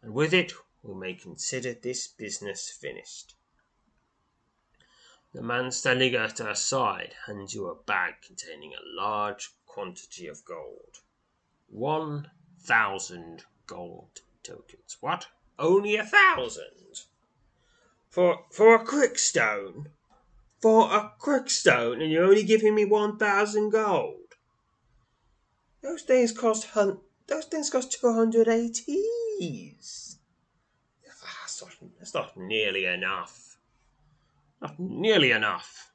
and 0.00 0.14
with 0.14 0.32
it 0.32 0.52
we 0.82 0.94
may 0.94 1.14
consider 1.14 1.74
this 1.74 2.08
business 2.08 2.70
finished. 2.70 3.34
The 5.32 5.42
man 5.42 5.70
standing 5.70 6.14
at 6.14 6.38
her 6.38 6.54
side 6.54 7.14
hands 7.26 7.54
you 7.54 7.68
a 7.68 7.74
bag 7.74 8.14
containing 8.26 8.72
a 8.74 9.00
large 9.00 9.50
quantity 9.66 10.26
of 10.26 10.44
gold. 10.44 10.98
One 11.68 12.30
thousand 12.60 13.44
gold 13.66 14.20
tokens. 14.42 14.98
What? 15.00 15.28
Only 15.58 15.96
a 15.96 16.04
thousand? 16.04 17.04
For 18.10 18.44
for 18.50 18.74
a 18.74 18.84
quickstone? 18.84 19.88
For 20.60 20.92
a 20.92 21.12
quickstone, 21.18 22.02
and 22.02 22.12
you're 22.12 22.24
only 22.24 22.44
giving 22.44 22.74
me 22.74 22.84
one 22.84 23.16
thousand 23.16 23.70
gold? 23.70 24.34
Those 25.82 26.02
things 26.02 26.32
cost 26.32 26.66
hun- 26.68 27.00
those 27.26 27.46
things 27.46 27.70
cost 27.70 27.92
two 27.92 28.12
hundred 28.12 28.48
ATs. 28.48 30.11
That's 32.02 32.14
not 32.14 32.36
nearly 32.36 32.84
enough. 32.84 33.58
Not 34.60 34.76
nearly 34.76 35.30
enough. 35.30 35.92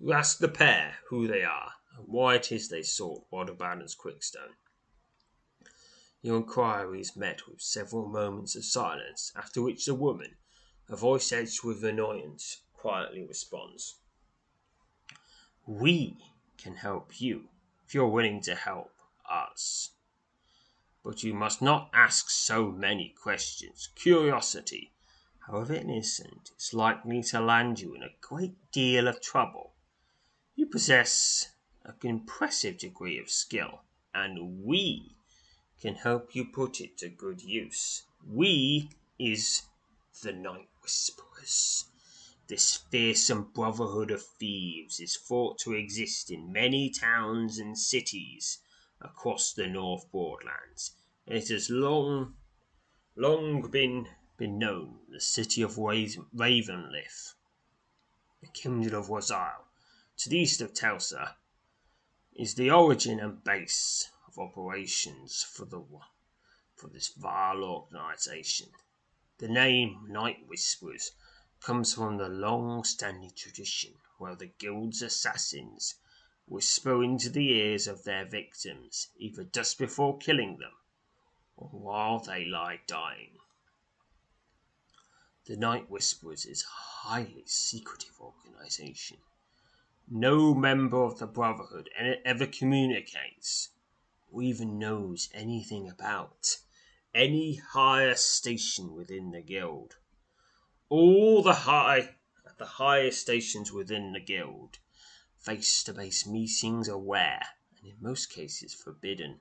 You 0.00 0.14
ask 0.14 0.38
the 0.38 0.48
pair 0.48 0.94
who 1.10 1.28
they 1.28 1.42
are 1.42 1.72
and 1.98 2.08
why 2.08 2.36
it 2.36 2.50
is 2.50 2.70
they 2.70 2.82
sought 2.82 3.26
Wodder 3.30 3.52
Badham's 3.52 3.94
quickstone. 3.94 4.54
Your 6.22 6.38
inquiry 6.38 7.02
is 7.02 7.14
met 7.14 7.46
with 7.46 7.60
several 7.60 8.08
moments 8.08 8.56
of 8.56 8.64
silence, 8.64 9.32
after 9.36 9.60
which 9.60 9.84
the 9.84 9.94
woman, 9.94 10.36
her 10.88 10.96
voice 10.96 11.30
edged 11.30 11.62
with 11.62 11.84
annoyance, 11.84 12.62
quietly 12.72 13.22
responds. 13.22 13.96
We 15.66 16.16
can 16.56 16.76
help 16.76 17.20
you 17.20 17.50
if 17.86 17.92
you're 17.92 18.08
willing 18.08 18.40
to 18.44 18.54
help 18.54 18.92
us. 19.30 19.90
But 21.06 21.22
you 21.22 21.34
must 21.34 21.62
not 21.62 21.88
ask 21.94 22.30
so 22.30 22.72
many 22.72 23.10
questions. 23.10 23.90
Curiosity, 23.94 24.92
however 25.46 25.72
innocent, 25.72 26.50
is 26.58 26.74
likely 26.74 27.22
to 27.22 27.38
land 27.38 27.78
you 27.78 27.94
in 27.94 28.02
a 28.02 28.16
great 28.20 28.56
deal 28.72 29.06
of 29.06 29.20
trouble. 29.20 29.76
You 30.56 30.66
possess 30.66 31.52
an 31.84 31.94
impressive 32.02 32.78
degree 32.78 33.20
of 33.20 33.30
skill, 33.30 33.82
and 34.12 34.64
we 34.64 35.14
can 35.80 35.94
help 35.94 36.34
you 36.34 36.44
put 36.44 36.80
it 36.80 36.98
to 36.98 37.08
good 37.08 37.40
use. 37.40 38.02
We 38.28 38.90
is 39.16 39.62
the 40.24 40.32
Night 40.32 40.70
Whisperers. 40.82 41.84
This 42.48 42.78
fearsome 42.78 43.52
brotherhood 43.54 44.10
of 44.10 44.24
thieves 44.24 44.98
is 44.98 45.16
thought 45.16 45.60
to 45.60 45.72
exist 45.72 46.32
in 46.32 46.50
many 46.50 46.90
towns 46.90 47.60
and 47.60 47.78
cities 47.78 48.58
across 49.00 49.52
the 49.52 49.66
North 49.66 50.10
Broadlands, 50.10 50.96
it 51.26 51.48
has 51.48 51.68
long, 51.68 52.36
long 53.14 53.70
been, 53.70 54.08
been 54.36 54.58
known 54.58 55.00
the 55.08 55.20
city 55.20 55.62
of 55.62 55.76
Ravenlith, 55.76 57.34
the 58.40 58.48
kindred 58.48 58.94
of 58.94 59.08
Wazile, 59.08 59.66
to 60.16 60.28
the 60.28 60.38
east 60.38 60.60
of 60.60 60.72
Telsa, 60.72 61.36
is 62.34 62.54
the 62.54 62.70
origin 62.70 63.20
and 63.20 63.42
base 63.44 64.10
of 64.26 64.38
operations 64.38 65.42
for 65.42 65.64
the 65.64 65.82
for 66.74 66.88
this 66.88 67.08
vile 67.08 67.64
organization. 67.64 68.70
The 69.38 69.48
name 69.48 70.06
Night 70.08 70.46
Whisperers 70.46 71.12
comes 71.60 71.94
from 71.94 72.16
the 72.16 72.28
long-standing 72.28 73.32
tradition 73.34 73.94
where 74.18 74.36
the 74.36 74.46
guild's 74.46 75.02
assassins 75.02 75.96
whisper 76.48 77.02
into 77.02 77.28
the 77.28 77.50
ears 77.50 77.86
of 77.86 78.04
their 78.04 78.24
victims 78.24 79.08
either 79.18 79.44
just 79.44 79.78
before 79.78 80.16
killing 80.18 80.58
them 80.58 80.72
or 81.56 81.68
while 81.68 82.18
they 82.20 82.44
lie 82.44 82.80
dying. 82.86 83.38
The 85.46 85.56
Night 85.56 85.90
Whisperers 85.90 86.44
is 86.44 86.62
a 86.62 87.06
highly 87.08 87.44
secretive 87.46 88.20
organization. 88.20 89.18
No 90.08 90.54
member 90.54 91.02
of 91.02 91.18
the 91.18 91.26
Brotherhood 91.26 91.90
ever 92.24 92.46
communicates 92.46 93.70
or 94.30 94.42
even 94.42 94.78
knows 94.78 95.28
anything 95.32 95.88
about 95.88 96.58
any 97.14 97.56
higher 97.56 98.14
station 98.14 98.94
within 98.94 99.30
the 99.30 99.40
guild. 99.40 99.96
All 100.88 101.42
the 101.42 101.54
high 101.54 102.16
the 102.58 102.66
highest 102.66 103.20
stations 103.20 103.70
within 103.70 104.12
the 104.12 104.20
guild 104.20 104.78
face 105.46 105.84
to 105.84 105.94
face 105.94 106.26
meetings 106.26 106.88
are 106.88 106.98
rare 106.98 107.46
and 107.78 107.92
in 107.92 107.96
most 108.00 108.32
cases 108.32 108.74
forbidden. 108.74 109.38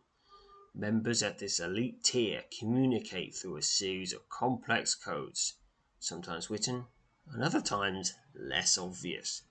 Members 0.75 1.23
at 1.23 1.39
this 1.39 1.59
elite 1.59 2.03
tier 2.03 2.43
communicate 2.59 3.33
through 3.33 3.57
a 3.57 3.63
series 3.63 4.13
of 4.13 4.29
complex 4.29 4.93
codes, 4.93 5.55
sometimes 5.97 6.47
written, 6.47 6.85
and 7.31 7.43
other 7.43 7.59
times 7.59 8.13
less 8.35 8.77
obvious. 8.77 9.41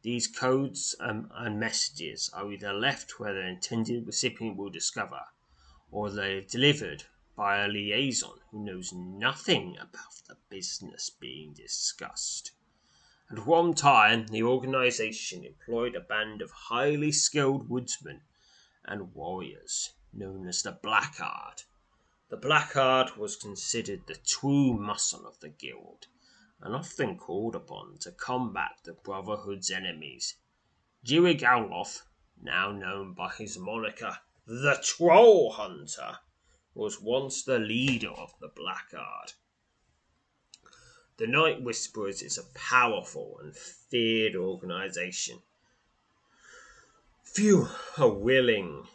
These 0.00 0.26
codes 0.26 0.94
um, 1.00 1.30
and 1.34 1.60
messages 1.60 2.30
are 2.32 2.50
either 2.50 2.72
left 2.72 3.20
where 3.20 3.34
the 3.34 3.46
intended 3.46 4.06
recipient 4.06 4.56
will 4.56 4.70
discover, 4.70 5.20
or 5.90 6.08
they 6.08 6.38
are 6.38 6.40
delivered 6.40 7.04
by 7.36 7.58
a 7.58 7.68
liaison 7.68 8.38
who 8.50 8.64
knows 8.64 8.90
nothing 8.94 9.76
about 9.76 10.22
the 10.26 10.36
business 10.48 11.10
being 11.10 11.52
discussed. 11.52 12.52
At 13.32 13.46
one 13.46 13.74
time, 13.74 14.26
the 14.26 14.42
organization 14.42 15.44
employed 15.44 15.94
a 15.94 16.00
band 16.00 16.42
of 16.42 16.50
highly 16.50 17.12
skilled 17.12 17.68
woodsmen 17.68 18.22
and 18.84 19.14
warriors 19.14 19.94
known 20.12 20.48
as 20.48 20.62
the 20.64 20.72
Blackguard. 20.72 21.62
The 22.28 22.36
Blackguard 22.36 23.16
was 23.16 23.36
considered 23.36 24.08
the 24.08 24.16
true 24.16 24.72
muscle 24.72 25.28
of 25.28 25.38
the 25.38 25.48
guild 25.48 26.08
and 26.60 26.74
often 26.74 27.16
called 27.16 27.54
upon 27.54 27.98
to 27.98 28.10
combat 28.10 28.80
the 28.82 28.94
Brotherhood's 28.94 29.70
enemies. 29.70 30.34
Alloth, 31.08 32.02
now 32.42 32.72
known 32.72 33.14
by 33.14 33.32
his 33.34 33.56
moniker 33.56 34.18
the 34.44 34.82
Troll 34.82 35.52
Hunter, 35.52 36.18
was 36.74 37.00
once 37.00 37.44
the 37.44 37.60
leader 37.60 38.10
of 38.10 38.34
the 38.40 38.48
Blackguard. 38.48 39.34
The 41.20 41.26
Night 41.26 41.60
Whisperers 41.60 42.22
is 42.22 42.38
a 42.38 42.44
powerful 42.54 43.38
and 43.42 43.54
feared 43.54 44.34
organization. 44.34 45.42
Few 47.22 47.68
are 47.98 48.08
willing 48.08 48.88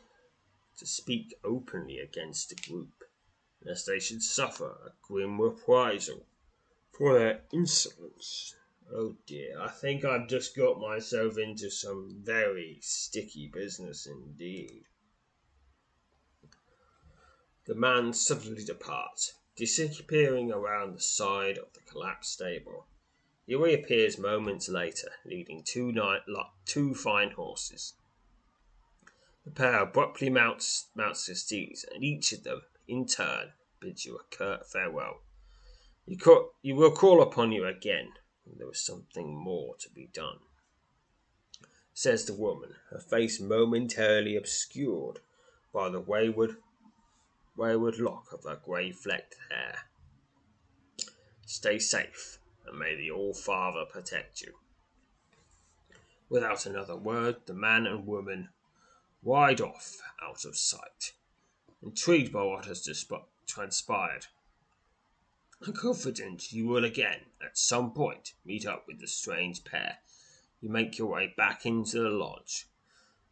to 0.80 0.88
speak 0.88 1.36
openly 1.44 2.00
against 2.00 2.50
the 2.50 2.56
group, 2.56 3.04
lest 3.64 3.86
they 3.86 4.00
should 4.00 4.24
suffer 4.24 4.72
a 4.72 4.94
grim 5.04 5.40
reprisal 5.40 6.26
for 6.92 7.14
their 7.14 7.44
insolence. 7.54 8.56
Oh 8.92 9.18
dear, 9.28 9.62
I 9.62 9.70
think 9.70 10.04
I've 10.04 10.28
just 10.28 10.56
got 10.58 10.80
myself 10.80 11.38
into 11.38 11.70
some 11.70 12.24
very 12.24 12.80
sticky 12.82 13.52
business 13.54 14.08
indeed. 14.08 14.86
The 17.66 17.76
man 17.76 18.14
suddenly 18.14 18.64
departs, 18.64 19.36
disappearing 19.56 20.52
around 20.52 20.94
the 20.94 21.02
side 21.02 21.58
of 21.58 21.74
the 21.74 21.82
collapsed 21.90 22.34
stable. 22.34 22.88
He 23.46 23.56
reappears 23.56 24.18
moments 24.18 24.68
later, 24.68 25.12
leading 25.26 25.64
two, 25.64 26.96
fine 26.96 27.32
horses. 27.32 27.94
The 29.46 29.52
pair 29.52 29.84
abruptly 29.84 30.30
mounts, 30.30 30.88
mounts 30.96 31.28
their 31.28 31.36
steeds, 31.36 31.86
and 31.94 32.04
each 32.04 32.32
of 32.34 32.44
them, 32.44 32.64
in 32.88 33.06
turn, 33.06 33.54
bids 33.80 34.06
you 34.06 34.18
a 34.18 34.36
curt 34.36 34.68
farewell. 34.68 35.22
You, 36.08 36.18
you 36.62 36.76
will 36.76 36.92
call 36.92 37.22
upon 37.22 37.52
you 37.52 37.66
again 37.66 38.14
when 38.44 38.58
there 38.58 38.70
is 38.70 38.84
something 38.84 39.36
more 39.36 39.76
to 39.78 39.90
be 39.90 40.10
done, 40.12 40.40
says 41.94 42.26
the 42.26 42.34
woman, 42.34 42.76
her 42.90 43.00
face 43.00 43.40
momentarily 43.40 44.36
obscured 44.36 45.20
by 45.72 45.90
the 45.90 46.00
wayward, 46.00 46.58
wayward 47.56 48.00
lock 48.00 48.32
of 48.34 48.44
her 48.44 48.60
grey 48.64 48.92
flecked 48.92 49.36
hair. 49.50 49.90
Stay 51.46 51.80
safe, 51.80 52.40
and 52.66 52.78
may 52.78 52.96
the 52.96 53.12
All 53.12 53.34
Father 53.34 53.86
protect 53.86 54.42
you. 54.42 54.54
Without 56.30 56.66
another 56.66 56.96
word, 56.96 57.38
the 57.46 57.54
man 57.54 57.86
and 57.86 58.08
woman 58.08 58.50
ride 59.24 59.62
off 59.62 59.98
out 60.22 60.46
of 60.46 60.58
sight, 60.58 61.14
intrigued 61.82 62.34
by 62.34 62.44
what 62.44 62.66
has 62.66 63.06
transpired 63.46 64.28
I'm 65.66 65.74
confident 65.74 66.52
you 66.52 66.68
will 66.68 66.84
again, 66.84 67.22
at 67.42 67.58
some 67.58 67.92
point, 67.92 68.34
meet 68.44 68.68
up 68.68 68.86
with 68.88 69.00
the 69.00 69.08
strange 69.08 69.64
pair. 69.64 69.98
You 70.62 70.70
make 70.70 70.98
your 70.98 71.08
way 71.08 71.34
back 71.36 71.66
into 71.66 72.04
the 72.04 72.10
lodge, 72.10 72.68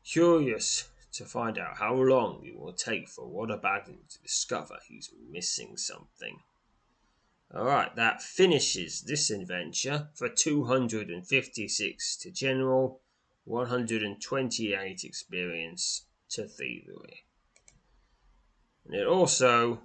curious 0.04 0.90
to 1.14 1.26
find 1.26 1.60
out 1.60 1.78
how 1.78 1.94
long 1.94 2.44
it 2.44 2.58
will 2.58 2.74
take 2.74 3.08
for 3.08 3.28
Waterbaggin 3.28 4.00
to 4.10 4.22
discover 4.22 4.80
he's 4.88 5.12
missing 5.30 5.78
something. 5.78 6.40
Alright, 7.54 7.96
that 7.96 8.24
finishes 8.24 9.02
this 9.02 9.30
adventure 9.30 10.10
for 10.16 10.28
256 10.28 12.18
to 12.18 12.32
general, 12.32 13.00
128 13.46 15.04
experience 15.04 16.06
to 16.30 16.48
thievery. 16.48 17.26
And 18.86 18.96
it 18.96 19.06
also 19.06 19.82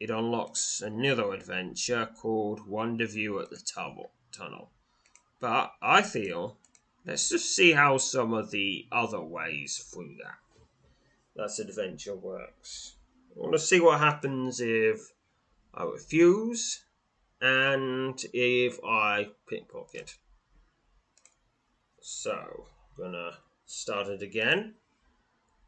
it 0.00 0.10
unlocks 0.10 0.80
another 0.80 1.32
adventure 1.32 2.08
called 2.20 2.66
Wonder 2.66 3.06
View 3.06 3.40
at 3.40 3.50
the 3.50 3.62
Tunnel. 4.32 4.70
But 5.38 5.72
I 5.80 6.02
feel 6.02 6.58
let's 7.06 7.28
just 7.28 7.54
see 7.54 7.72
how 7.72 7.98
some 7.98 8.32
of 8.32 8.50
the 8.50 8.88
other 8.90 9.20
ways 9.20 9.78
through 9.78 10.16
that 10.22 10.38
that 11.38 11.56
adventure 11.60 12.16
works. 12.16 12.96
I 13.30 13.40
want 13.40 13.52
to 13.52 13.60
see 13.60 13.80
what 13.80 14.00
happens 14.00 14.60
if 14.60 15.12
I 15.72 15.84
refuse 15.84 16.84
and 17.40 18.18
if 18.32 18.78
I 18.84 19.28
pickpocket. 19.48 20.16
So, 22.00 22.66
I'm 22.98 23.04
gonna 23.04 23.38
start 23.66 24.08
it 24.08 24.20
again. 24.20 24.74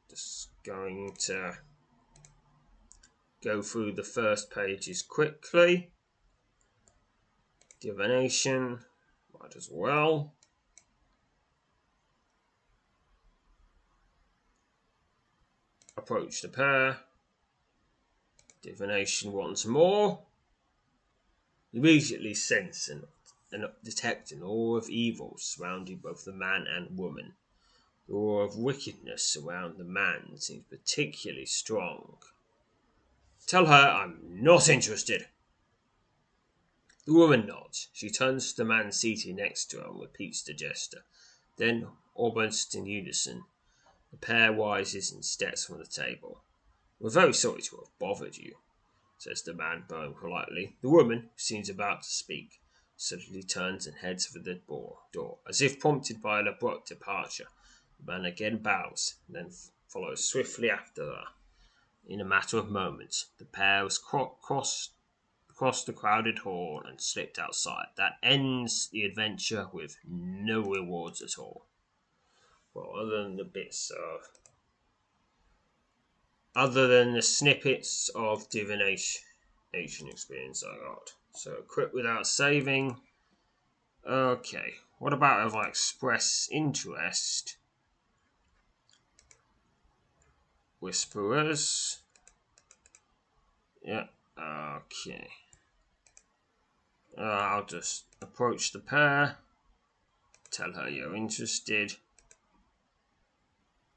Just 0.09 0.49
going 0.65 1.15
to 1.27 1.59
go 3.45 3.63
through 3.63 3.93
the 3.93 4.03
first 4.03 4.51
pages 4.51 5.03
quickly. 5.03 5.93
Divination, 7.81 8.81
might 9.41 9.55
as 9.55 9.69
well. 9.71 10.35
Approach 16.01 16.41
the 16.41 16.49
pair. 16.49 17.01
Divination 18.63 19.33
once 19.33 19.67
more. 19.67 20.23
Immediately 21.75 22.33
sense 22.33 22.89
and, 22.89 23.05
and 23.53 23.67
detect 23.85 24.33
an 24.33 24.43
aura 24.43 24.79
of 24.79 24.89
evil 24.89 25.37
surrounding 25.37 25.99
both 25.99 26.25
the 26.25 26.33
man 26.33 26.67
and 26.67 26.99
woman. 26.99 27.35
The 28.09 28.15
aura 28.15 28.47
of 28.47 28.57
wickedness 28.57 29.37
around 29.37 29.77
the 29.77 29.85
man 29.85 30.39
seems 30.39 30.65
particularly 30.71 31.45
strong. 31.45 32.17
Tell 33.47 33.67
her 33.67 33.91
I'm 33.91 34.43
not 34.43 34.71
interested. 34.71 35.27
The 37.05 37.13
woman 37.13 37.47
nods. 37.47 37.89
She 37.93 38.09
turns 38.09 38.53
to 38.53 38.57
the 38.57 38.65
man 38.65 38.91
seated 38.91 39.37
next 39.37 39.67
to 39.67 39.81
her 39.81 39.89
and 39.89 40.01
repeats 40.01 40.41
the 40.41 40.55
gesture. 40.55 41.05
Then, 41.59 41.89
almost 42.15 42.75
in 42.75 42.87
unison, 42.87 43.45
the 44.11 44.17
pair 44.17 44.53
rises 44.53 45.13
and 45.13 45.25
steps 45.25 45.65
from 45.65 45.79
the 45.79 45.87
table. 45.87 46.43
We're 46.99 47.11
very 47.11 47.33
sorry 47.33 47.63
to 47.63 47.77
have 47.77 47.99
bothered 47.99 48.37
you, 48.37 48.57
says 49.19 49.43
the 49.43 49.55
man, 49.55 49.85
bowing 49.89 50.15
politely. 50.15 50.77
The 50.83 50.91
woman, 50.91 51.21
who 51.21 51.39
seems 51.39 51.69
about 51.69 52.03
to 52.03 52.09
speak, 52.09 52.61
suddenly 52.97 53.43
turns 53.43 53.87
and 53.87 53.97
heads 53.97 54.27
for 54.27 54.39
the 54.39 54.61
door. 55.13 55.39
As 55.49 55.63
if 55.63 55.81
prompted 55.81 56.21
by 56.21 56.41
an 56.41 56.49
abrupt 56.49 56.89
departure, 56.89 57.49
the 57.99 58.13
man 58.13 58.25
again 58.25 58.59
bows, 58.59 59.15
and 59.27 59.37
then 59.37 59.51
follows 59.89 60.25
swiftly 60.25 60.71
after 60.71 61.05
her. 61.05 61.25
In 62.07 62.21
a 62.21 62.25
matter 62.25 62.59
of 62.59 62.69
moments, 62.71 63.27
the 63.39 63.45
pair 63.45 63.85
has 63.85 63.97
cro- 63.97 64.37
crossed 64.43 64.93
crossed 65.61 65.85
the 65.85 65.93
crowded 65.93 66.39
hall 66.39 66.83
and 66.87 66.99
slipped 67.01 67.39
outside. 67.39 67.89
That 67.97 68.17
ends 68.23 68.89
the 68.89 69.05
adventure 69.05 69.69
with 69.73 69.99
no 70.07 70.63
rewards 70.63 71.21
at 71.21 71.39
all. 71.39 71.67
Well, 72.75 72.93
other 72.97 73.23
than 73.23 73.37
the 73.37 73.45
bits 73.45 73.91
of. 73.91 74.29
Other 76.55 76.87
than 76.87 77.15
the 77.15 77.23
snippets 77.23 78.11
of 78.15 78.49
divination 78.51 79.23
experience 79.73 80.65
I 80.65 80.77
got. 80.79 81.13
So, 81.33 81.63
quit 81.69 81.95
without 81.95 82.27
saving. 82.27 82.97
Okay, 84.09 84.75
what 84.99 85.13
about 85.13 85.47
if 85.47 85.55
I 85.55 85.69
express 85.69 86.49
interest? 86.51 87.57
Whisperers. 90.81 91.99
Yeah, 93.83 94.07
okay. 94.39 95.29
Uh, 97.17 97.23
I'll 97.23 97.67
just 97.67 98.05
approach 98.23 98.73
the 98.73 98.79
pair, 98.79 99.37
tell 100.51 100.73
her 100.73 100.89
you're 100.89 101.15
interested. 101.15 101.97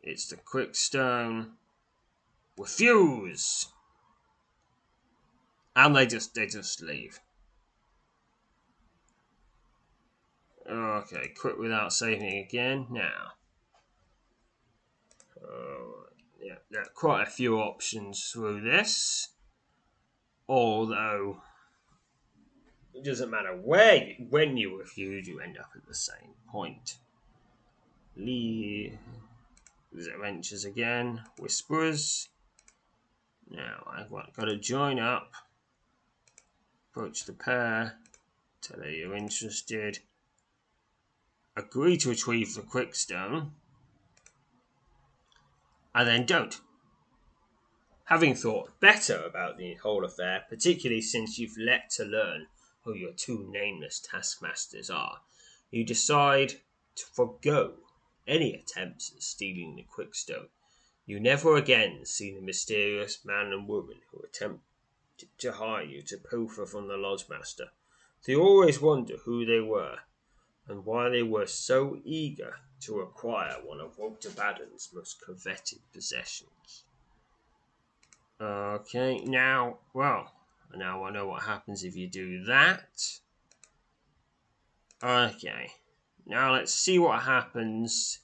It's 0.03 0.27
the 0.27 0.35
Quickstone. 0.35 1.51
Refuse! 2.57 3.67
And 5.75 5.95
they 5.95 6.05
just 6.05 6.35
they 6.35 6.45
just 6.45 6.81
leave. 6.81 7.19
Okay, 10.69 11.33
quit 11.39 11.57
without 11.57 11.93
saving 11.93 12.37
again. 12.37 12.87
Now. 12.89 13.31
Uh, 15.41 16.07
yeah, 16.41 16.55
there 16.69 16.81
are 16.81 16.91
quite 16.93 17.27
a 17.27 17.31
few 17.31 17.57
options 17.57 18.29
through 18.31 18.61
this. 18.61 19.29
Although 20.47 21.41
it 22.93 23.03
doesn't 23.03 23.31
matter 23.31 23.55
where 23.55 23.95
you, 23.95 24.27
when 24.29 24.57
you 24.57 24.77
refuse, 24.77 25.27
you 25.27 25.39
end 25.39 25.57
up 25.57 25.71
at 25.75 25.87
the 25.87 25.95
same 25.95 26.35
point. 26.47 26.97
Lee 29.93 30.09
adventures 30.09 30.65
again. 30.65 31.21
Whisperers. 31.37 32.29
Now 33.49 33.87
I've 33.87 34.09
got 34.09 34.45
to 34.45 34.57
join 34.57 34.99
up. 34.99 35.33
Approach 36.91 37.25
the 37.25 37.33
pair. 37.33 37.99
Tell 38.61 38.79
her 38.79 38.89
you're 38.89 39.15
interested. 39.15 39.99
Agree 41.55 41.97
to 41.97 42.09
retrieve 42.09 42.55
the 42.55 42.61
quickstone. 42.61 43.51
And 45.93 46.07
then 46.07 46.25
don't. 46.25 46.59
Having 48.05 48.35
thought 48.35 48.79
better 48.79 49.21
about 49.23 49.57
the 49.57 49.75
whole 49.75 50.03
affair, 50.03 50.43
particularly 50.49 51.01
since 51.01 51.37
you've 51.37 51.57
let 51.57 51.89
to 51.91 52.03
learn 52.03 52.47
who 52.83 52.95
your 52.95 53.13
two 53.13 53.47
nameless 53.51 53.99
taskmasters 53.99 54.89
are, 54.89 55.19
you 55.69 55.85
decide 55.85 56.53
to 56.95 57.05
forego 57.13 57.73
any 58.27 58.53
attempts 58.53 59.11
at 59.15 59.23
stealing 59.23 59.75
the 59.75 59.83
Quickstone. 59.83 60.49
You 61.05 61.19
never 61.19 61.57
again 61.57 62.05
see 62.05 62.33
the 62.33 62.41
mysterious 62.41 63.25
man 63.25 63.51
and 63.51 63.67
woman 63.67 63.97
who 64.11 64.21
attempt 64.21 64.63
to 65.37 65.51
hire 65.51 65.83
you 65.83 66.01
to 66.03 66.17
pilfer 66.17 66.65
from 66.65 66.87
the 66.87 66.97
lodge 66.97 67.25
master. 67.29 67.71
They 68.25 68.35
always 68.35 68.81
wonder 68.81 69.17
who 69.17 69.45
they 69.45 69.59
were 69.59 69.99
and 70.67 70.85
why 70.85 71.09
they 71.09 71.23
were 71.23 71.45
so 71.45 71.99
eager 72.05 72.55
to 72.81 73.01
acquire 73.01 73.57
one 73.63 73.79
of 73.79 73.97
Walter 73.97 74.29
Baden's 74.29 74.89
most 74.93 75.21
coveted 75.25 75.79
possessions. 75.91 76.83
Okay, 78.39 79.19
now, 79.25 79.79
well, 79.93 80.31
now 80.75 81.03
I 81.03 81.11
know 81.11 81.27
what 81.27 81.43
happens 81.43 81.83
if 81.83 81.95
you 81.95 82.07
do 82.07 82.43
that. 82.45 83.19
Okay. 85.01 85.71
Now 86.25 86.53
let's 86.53 86.73
see 86.73 86.99
what 86.99 87.23
happens. 87.23 88.19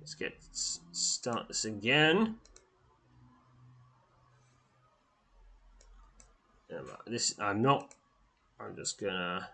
Let's 0.00 0.14
get 0.14 0.34
start 0.92 1.48
this 1.48 1.64
again. 1.64 2.36
This 7.06 7.34
I'm 7.40 7.62
not. 7.62 7.94
I'm 8.60 8.76
just 8.76 9.00
gonna 9.00 9.48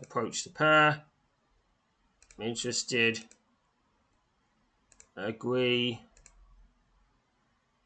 approach 0.00 0.44
the 0.44 0.50
pair. 0.50 1.02
I'm 2.38 2.46
interested. 2.46 3.20
Agree. 5.16 6.02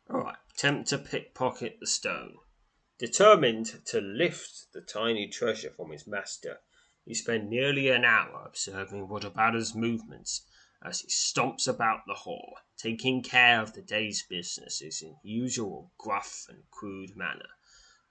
Alright. 0.09 0.37
Attempt 0.55 0.88
to 0.90 0.99
pickpocket 0.99 1.79
the 1.81 1.87
stone. 1.87 2.35
Determined 2.99 3.85
to 3.87 4.01
lift 4.01 4.73
the 4.73 4.81
tiny 4.81 5.29
treasure 5.29 5.70
from 5.70 5.90
his 5.90 6.07
master, 6.07 6.61
you 7.04 7.14
spend 7.14 7.48
nearly 7.48 7.88
an 7.88 8.04
hour 8.04 8.44
observing 8.46 9.08
Whatabouter's 9.08 9.74
movements 9.74 10.42
as 10.82 11.00
he 11.00 11.08
stomps 11.08 11.68
about 11.68 12.06
the 12.06 12.14
hall, 12.14 12.56
taking 12.76 13.22
care 13.22 13.60
of 13.60 13.72
the 13.72 13.82
day's 13.82 14.22
business 14.22 14.80
in 14.80 14.86
his 14.86 15.04
usual 15.22 15.92
gruff 15.98 16.46
and 16.48 16.62
crude 16.70 17.16
manner. 17.16 17.48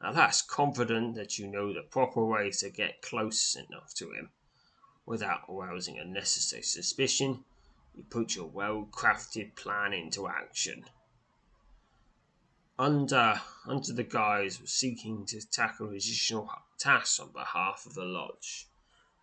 At 0.02 0.15
last, 0.15 0.47
confident 0.47 1.15
that 1.15 1.38
you 1.38 1.47
know 1.47 1.73
the 1.73 1.82
proper 1.82 2.25
way 2.25 2.52
to 2.52 2.69
get 2.69 3.02
close 3.02 3.56
enough 3.56 3.93
to 3.95 4.12
him 4.12 4.32
without 5.06 5.41
arousing 5.49 5.97
unnecessary 5.97 6.63
suspicion, 6.63 7.43
you 7.95 8.04
put 8.04 8.36
your 8.36 8.47
well 8.47 8.88
crafted 8.91 9.56
plan 9.56 9.93
into 9.93 10.28
action 10.28 10.86
under 12.80 13.41
under 13.67 13.91
the 13.91 14.04
guise 14.04 14.58
of 14.62 14.69
seeking 14.69 15.25
to 15.25 15.45
tackle 15.52 15.89
additional 15.89 16.49
tasks 16.80 17.19
on 17.19 17.30
behalf 17.34 17.86
of 17.86 17.93
the 17.93 18.06
lodge. 18.06 18.69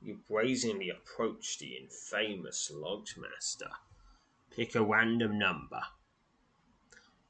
You 0.00 0.20
brazenly 0.28 0.90
approach 0.90 1.58
the 1.58 1.76
infamous 1.76 2.70
lodge 2.72 3.16
master. 3.16 3.70
Pick 4.50 4.74
a 4.74 4.84
random 4.84 5.38
number. 5.38 5.82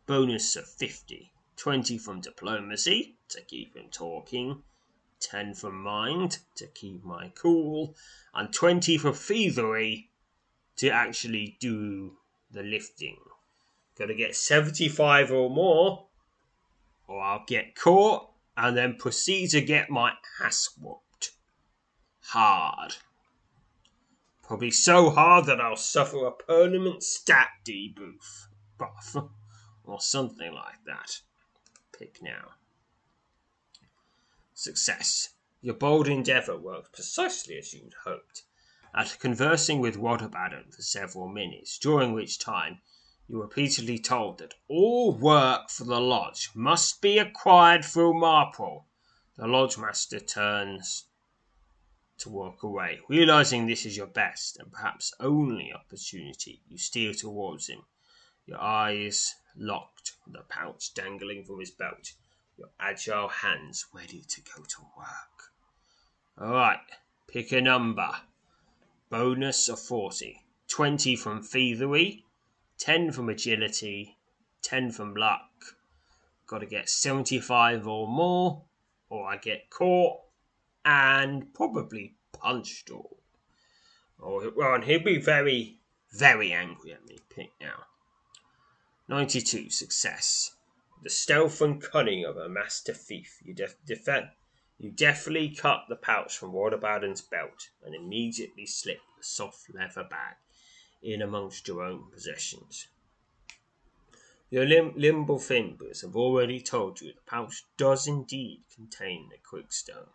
Bonus 0.06 0.56
of 0.56 0.68
50. 0.68 1.32
20 1.56 1.98
from 1.98 2.20
diplomacy 2.20 3.16
to 3.28 3.40
keep 3.42 3.76
him 3.76 3.88
talking. 3.90 4.62
10 5.20 5.54
from 5.54 5.82
mind 5.82 6.38
to 6.56 6.66
keep 6.66 7.02
my 7.02 7.32
cool. 7.34 7.96
And 8.34 8.52
20 8.52 8.98
for 8.98 9.12
thievery 9.12 10.10
to 10.76 10.90
actually 10.90 11.56
do 11.60 12.18
the 12.50 12.62
lifting. 12.62 13.18
Gotta 13.98 14.14
get 14.14 14.36
75 14.36 15.32
or 15.32 15.48
more 15.48 16.06
or 17.08 17.22
I'll 17.22 17.44
get 17.46 17.74
caught 17.74 18.30
and 18.56 18.76
then 18.76 18.96
proceed 18.96 19.50
to 19.50 19.60
get 19.60 19.90
my 19.90 20.14
ass 20.42 20.70
whooped. 20.80 21.05
Hard. 22.30 22.96
Probably 24.42 24.70
so 24.70 25.10
hard 25.10 25.46
that 25.46 25.60
I'll 25.60 25.76
suffer 25.76 26.26
a 26.26 26.32
permanent 26.32 27.02
stat 27.02 27.50
debuff 27.64 28.48
buff 28.78 29.16
or 29.84 30.00
something 30.00 30.52
like 30.52 30.84
that. 30.86 31.20
Pick 31.96 32.20
now. 32.20 32.54
Success. 34.54 35.30
Your 35.60 35.74
bold 35.74 36.08
endeavour 36.08 36.56
worked 36.56 36.92
precisely 36.92 37.58
as 37.58 37.72
you'd 37.72 37.94
hoped. 38.04 38.42
After 38.94 39.16
conversing 39.18 39.80
with 39.80 39.96
Whatabouter 39.96 40.72
for 40.74 40.82
several 40.82 41.28
minutes, 41.28 41.78
during 41.78 42.12
which 42.12 42.38
time 42.38 42.80
you 43.28 43.38
were 43.38 43.44
repeatedly 43.44 43.98
told 43.98 44.38
that 44.38 44.54
all 44.68 45.12
work 45.12 45.70
for 45.70 45.84
the 45.84 46.00
lodge 46.00 46.50
must 46.54 47.00
be 47.00 47.18
acquired 47.18 47.84
through 47.84 48.18
Marple. 48.18 48.86
The 49.36 49.46
lodge 49.46 49.76
master 49.76 50.20
turns 50.20 51.05
to 52.18 52.28
walk 52.28 52.62
away. 52.62 53.00
Realizing 53.08 53.66
this 53.66 53.86
is 53.86 53.96
your 53.96 54.06
best 54.06 54.58
and 54.58 54.72
perhaps 54.72 55.12
only 55.20 55.72
opportunity, 55.72 56.62
you 56.68 56.78
steal 56.78 57.14
towards 57.14 57.68
him, 57.68 57.82
your 58.46 58.60
eyes 58.60 59.34
locked, 59.56 60.12
the 60.26 60.42
pouch 60.48 60.94
dangling 60.94 61.44
from 61.44 61.60
his 61.60 61.70
belt, 61.70 62.12
your 62.56 62.68
agile 62.80 63.28
hands 63.28 63.86
ready 63.92 64.22
to 64.28 64.40
go 64.40 64.62
to 64.62 64.80
work. 64.96 65.52
All 66.38 66.54
right, 66.54 66.80
pick 67.28 67.52
a 67.52 67.60
number. 67.60 68.10
Bonus 69.10 69.68
of 69.68 69.78
40. 69.78 70.42
20 70.68 71.14
from 71.14 71.42
thievery, 71.42 72.24
10 72.78 73.12
from 73.12 73.28
agility, 73.28 74.16
10 74.62 74.90
from 74.90 75.14
luck. 75.14 75.76
Got 76.46 76.58
to 76.58 76.66
get 76.66 76.88
75 76.88 77.86
or 77.86 78.08
more, 78.08 78.64
or 79.08 79.26
I 79.28 79.36
get 79.36 79.70
caught 79.70 80.18
and 80.86 81.52
probably 81.52 82.14
punched 82.32 82.90
or. 82.92 83.16
or 84.20 84.44
oh, 84.44 84.52
well, 84.56 84.74
and 84.74 84.84
he'll 84.84 85.02
be 85.02 85.18
very, 85.18 85.80
very 86.12 86.52
angry 86.52 86.92
at 86.92 87.04
me. 87.04 87.18
Pick 87.28 87.50
now. 87.60 87.84
92. 89.08 89.68
Success. 89.68 90.52
The 91.02 91.10
stealth 91.10 91.60
and 91.60 91.82
cunning 91.82 92.24
of 92.24 92.36
a 92.36 92.48
master 92.48 92.94
thief. 92.94 93.40
You, 93.44 93.52
def- 93.52 93.76
you 94.78 94.90
deftly 94.90 95.48
cut 95.50 95.86
the 95.88 95.96
pouch 95.96 96.38
from 96.38 96.52
Waterbaden's 96.52 97.20
belt 97.20 97.68
and 97.84 97.94
immediately 97.94 98.66
slip 98.66 99.00
the 99.18 99.24
soft 99.24 99.74
leather 99.74 100.06
bag 100.08 100.36
in 101.02 101.20
amongst 101.20 101.66
your 101.66 101.82
own 101.82 102.10
possessions. 102.12 102.86
Your 104.50 104.64
lim- 104.64 104.94
limble 104.96 105.40
fingers 105.40 106.02
have 106.02 106.14
already 106.14 106.60
told 106.60 107.00
you 107.00 107.12
the 107.12 107.20
pouch 107.26 107.64
does 107.76 108.06
indeed 108.06 108.62
contain 108.72 109.28
the 109.28 109.38
quickstone. 109.38 110.10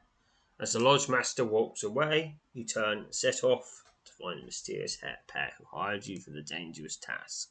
As 0.62 0.74
the 0.74 0.80
lodge 0.80 1.10
master 1.10 1.43
walks 1.43 1.82
away, 1.82 2.38
you 2.54 2.63
turn 2.63 3.00
and 3.00 3.15
set 3.15 3.43
off 3.43 3.84
to 4.06 4.12
find 4.13 4.39
the 4.39 4.45
mysterious 4.45 4.95
pair 5.28 5.52
who 5.58 5.65
hired 5.65 6.06
you 6.06 6.19
for 6.19 6.30
the 6.30 6.43
dangerous 6.43 6.97
task. 6.97 7.50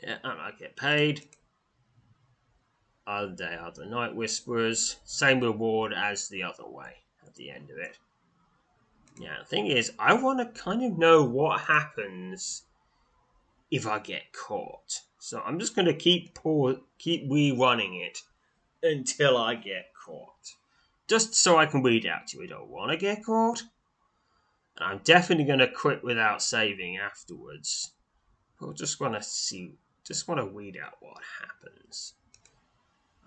Yeah, 0.00 0.18
and 0.22 0.40
I 0.40 0.52
get 0.52 0.76
paid. 0.76 1.28
Other 3.08 3.34
day 3.34 3.58
the 3.74 3.86
night 3.86 4.14
whisperers. 4.14 5.00
Same 5.04 5.40
reward 5.40 5.92
as 5.92 6.28
the 6.28 6.44
other 6.44 6.68
way 6.68 6.92
at 7.26 7.34
the 7.34 7.50
end 7.50 7.70
of 7.70 7.78
it. 7.78 7.98
Yeah, 9.18 9.40
the 9.40 9.46
thing 9.46 9.66
is, 9.66 9.92
I 9.98 10.14
want 10.14 10.38
to 10.38 10.60
kind 10.60 10.84
of 10.84 10.96
know 10.96 11.24
what 11.24 11.62
happens 11.62 12.62
if 13.72 13.84
I 13.84 13.98
get 13.98 14.32
caught. 14.32 15.00
So 15.18 15.42
I'm 15.44 15.58
just 15.58 15.74
going 15.74 15.86
to 15.86 15.94
keep 15.94 16.34
pour, 16.34 16.76
keep 16.98 17.28
rerunning 17.28 18.00
it 18.06 18.22
until 18.82 19.36
I 19.36 19.54
get 19.54 19.86
caught. 20.04 20.54
Just 21.08 21.34
so 21.34 21.56
I 21.56 21.66
can 21.66 21.82
weed 21.82 22.06
out 22.06 22.26
do 22.26 22.42
I 22.42 22.46
don't 22.46 22.68
want 22.68 22.90
to 22.90 22.96
get 22.96 23.24
caught. 23.24 23.62
And 24.76 24.84
I'm 24.92 25.00
definitely 25.04 25.44
going 25.44 25.60
to 25.60 25.68
quit 25.68 26.02
without 26.02 26.42
saving 26.42 26.98
afterwards. 26.98 27.92
But 28.60 28.70
I 28.70 28.72
just 28.72 29.00
want 29.00 29.14
to 29.14 29.22
see, 29.22 29.78
just 30.04 30.28
want 30.28 30.40
to 30.40 30.46
weed 30.46 30.76
out 30.82 30.94
what 31.00 31.22
happens. 31.40 32.14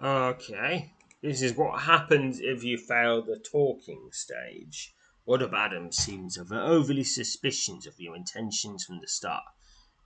Okay, 0.01 0.93
this 1.21 1.41
is 1.41 1.55
what 1.55 1.81
happens 1.81 2.39
if 2.39 2.63
you 2.63 2.77
fail 2.77 3.21
the 3.21 3.38
talking 3.38 4.09
stage. 4.12 4.93
What 5.25 5.41
of 5.41 5.53
Adam 5.53 5.91
seems 5.91 6.38
overly 6.38 7.03
suspicious 7.03 7.85
of 7.85 7.99
your 7.99 8.15
intentions 8.15 8.85
from 8.85 8.99
the 8.99 9.07
start. 9.07 9.43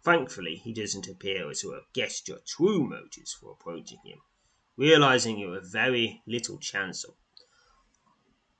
Thankfully, 0.03 0.55
he 0.55 0.73
doesn't 0.73 1.07
appear 1.07 1.53
to 1.53 1.71
have 1.71 1.93
guessed 1.93 2.27
your 2.27 2.39
true 2.45 2.87
motives 2.87 3.33
for 3.33 3.51
approaching 3.51 3.99
him. 4.03 4.19
Realizing 4.75 5.37
you 5.37 5.51
have 5.51 5.71
very 5.71 6.21
little 6.25 6.57
chance 6.57 7.03
of 7.03 7.13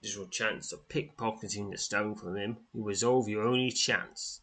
little 0.04 0.28
chance 0.28 0.74
of 0.74 0.88
pickpocketing 0.90 1.72
the 1.72 1.78
stone 1.78 2.16
from 2.16 2.36
him, 2.36 2.58
you 2.74 2.84
resolve 2.84 3.30
your 3.30 3.48
only 3.48 3.72
chance 3.72 4.42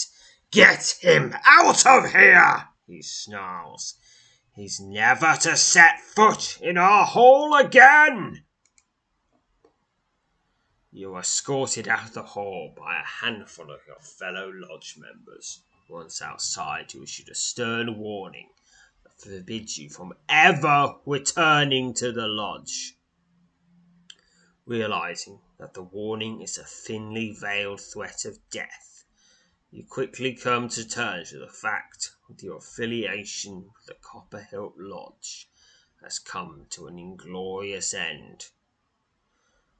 Get 0.56 1.00
him 1.02 1.36
out 1.44 1.86
of 1.86 2.14
here! 2.14 2.70
he 2.88 3.02
snarls. 3.02 3.96
He's 4.56 4.80
never 4.80 5.36
to 5.42 5.58
set 5.58 6.00
foot 6.00 6.62
in 6.62 6.78
our 6.78 7.06
hall 7.06 7.54
again! 7.54 8.46
You 10.94 11.14
are 11.16 11.20
escorted 11.20 11.90
out 11.90 12.06
of 12.06 12.14
the 12.14 12.24
hall 12.24 12.74
by 12.74 12.98
a 12.98 13.26
handful 13.26 13.70
of 13.70 13.82
your 13.86 14.00
fellow 14.00 14.50
lodge 14.50 14.96
members. 14.98 15.62
Once 15.90 16.22
outside, 16.22 16.94
you 16.94 17.04
issued 17.04 17.28
a 17.28 17.36
stern 17.36 17.98
warning 17.98 18.48
that 19.04 19.20
forbids 19.20 19.78
you 19.78 19.90
from 19.90 20.14
ever 20.30 20.96
returning 21.06 21.94
to 21.96 22.14
the 22.14 22.28
lodge. 22.28 22.94
Realizing 24.66 25.42
that 25.60 25.74
the 25.74 25.84
warning 25.84 26.40
is 26.40 26.58
a 26.58 26.64
thinly 26.64 27.34
veiled 27.38 27.82
threat 27.82 28.24
of 28.24 28.38
death, 28.50 28.95
you 29.76 29.84
quickly 29.84 30.34
come 30.34 30.70
to 30.70 30.88
terms 30.88 31.34
with 31.34 31.42
the 31.42 31.54
fact 31.54 32.12
that 32.30 32.42
your 32.42 32.60
affiliation 32.60 33.56
with 33.76 33.86
the 33.88 33.96
Copperhilt 34.02 34.76
Lodge 34.78 35.50
has 36.02 36.18
come 36.18 36.66
to 36.70 36.88
an 36.88 36.98
inglorious 36.98 37.94
end. 37.94 38.46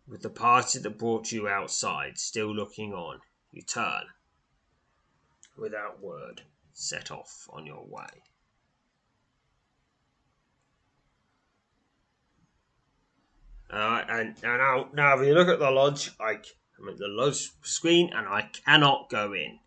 With 0.06 0.22
the 0.22 0.30
party 0.30 0.80
that 0.80 1.00
brought 1.00 1.32
you 1.32 1.48
outside 1.48 2.18
still 2.18 2.54
looking 2.54 2.94
on, 2.94 3.22
you 3.54 3.62
turn, 3.62 4.04
without 5.58 6.02
word, 6.02 6.42
set 6.74 7.10
off 7.10 7.48
on 7.50 7.66
your 7.66 7.86
way. 7.86 8.24
Uh, 13.72 14.04
and, 14.10 14.36
and 14.44 14.58
now, 14.58 14.90
now, 14.94 15.18
if 15.18 15.26
you 15.26 15.34
look 15.34 15.48
at 15.48 15.60
the 15.60 15.72
lodge, 15.72 16.12
I, 16.20 16.32
I'm 16.78 16.90
at 16.90 16.98
the 16.98 17.08
lodge 17.08 17.52
screen 17.62 18.12
and 18.14 18.28
I 18.28 18.50
cannot 18.66 19.10
go 19.10 19.32
in. 19.32 19.60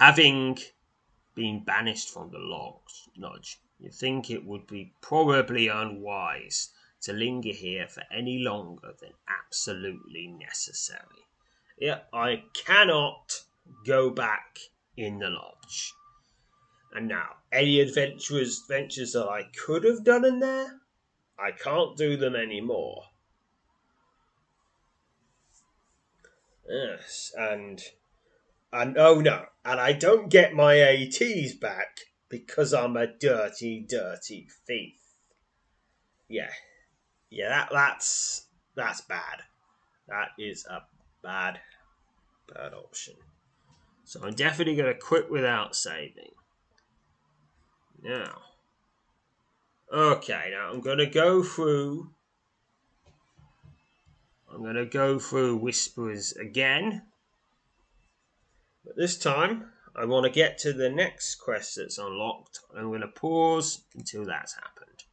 Having 0.00 0.58
been 1.34 1.62
banished 1.62 2.08
from 2.08 2.30
the 2.30 2.38
lodge, 2.38 3.10
lodge, 3.18 3.60
you 3.78 3.90
think 3.90 4.30
it 4.30 4.46
would 4.46 4.66
be 4.66 4.94
probably 5.02 5.68
unwise 5.68 6.70
to 7.02 7.12
linger 7.12 7.52
here 7.52 7.86
for 7.86 8.02
any 8.10 8.38
longer 8.38 8.94
than 8.98 9.12
absolutely 9.28 10.26
necessary. 10.26 11.26
Yeah, 11.78 11.98
I 12.14 12.44
cannot 12.54 13.42
go 13.84 14.08
back 14.08 14.58
in 14.96 15.18
the 15.18 15.28
lodge. 15.28 15.92
And 16.94 17.06
now, 17.06 17.36
any 17.52 17.80
adventurous 17.80 18.64
ventures 18.66 19.12
that 19.12 19.28
I 19.28 19.50
could 19.66 19.84
have 19.84 20.02
done 20.02 20.24
in 20.24 20.40
there, 20.40 20.80
I 21.38 21.50
can't 21.50 21.94
do 21.98 22.16
them 22.16 22.34
anymore. 22.34 23.02
Yes, 26.66 27.34
and 27.36 27.82
And 28.72 28.96
oh 28.96 29.20
no, 29.20 29.46
and 29.64 29.80
I 29.80 29.92
don't 29.92 30.30
get 30.30 30.54
my 30.54 30.78
ATs 30.78 31.54
back 31.54 31.98
because 32.28 32.72
I'm 32.72 32.96
a 32.96 33.06
dirty, 33.06 33.84
dirty 33.88 34.48
thief. 34.66 35.00
Yeah, 36.28 36.52
yeah, 37.30 37.48
that 37.48 37.68
that's 37.72 38.46
that's 38.76 39.00
bad. 39.02 39.42
That 40.08 40.28
is 40.38 40.66
a 40.66 40.82
bad, 41.22 41.60
bad 42.52 42.74
option. 42.74 43.14
So 44.04 44.20
I'm 44.24 44.34
definitely 44.34 44.76
going 44.76 44.92
to 44.92 44.98
quit 44.98 45.30
without 45.30 45.76
saving. 45.76 46.32
Now, 48.02 48.38
okay, 49.92 50.50
now 50.52 50.70
I'm 50.72 50.80
going 50.80 50.98
to 50.98 51.06
go 51.06 51.42
through. 51.42 52.10
I'm 54.52 54.62
going 54.62 54.74
to 54.74 54.86
go 54.86 55.18
through 55.18 55.58
Whisperers 55.58 56.32
again. 56.32 57.02
But 58.90 58.96
this 58.96 59.16
time, 59.16 59.70
I 59.94 60.04
want 60.04 60.24
to 60.24 60.30
get 60.32 60.58
to 60.58 60.72
the 60.72 60.90
next 60.90 61.36
quest 61.36 61.76
that's 61.76 61.96
unlocked. 61.96 62.58
I'm 62.76 62.88
going 62.88 63.02
to 63.02 63.06
pause 63.06 63.84
until 63.94 64.24
that's 64.24 64.54
happened. 64.54 65.04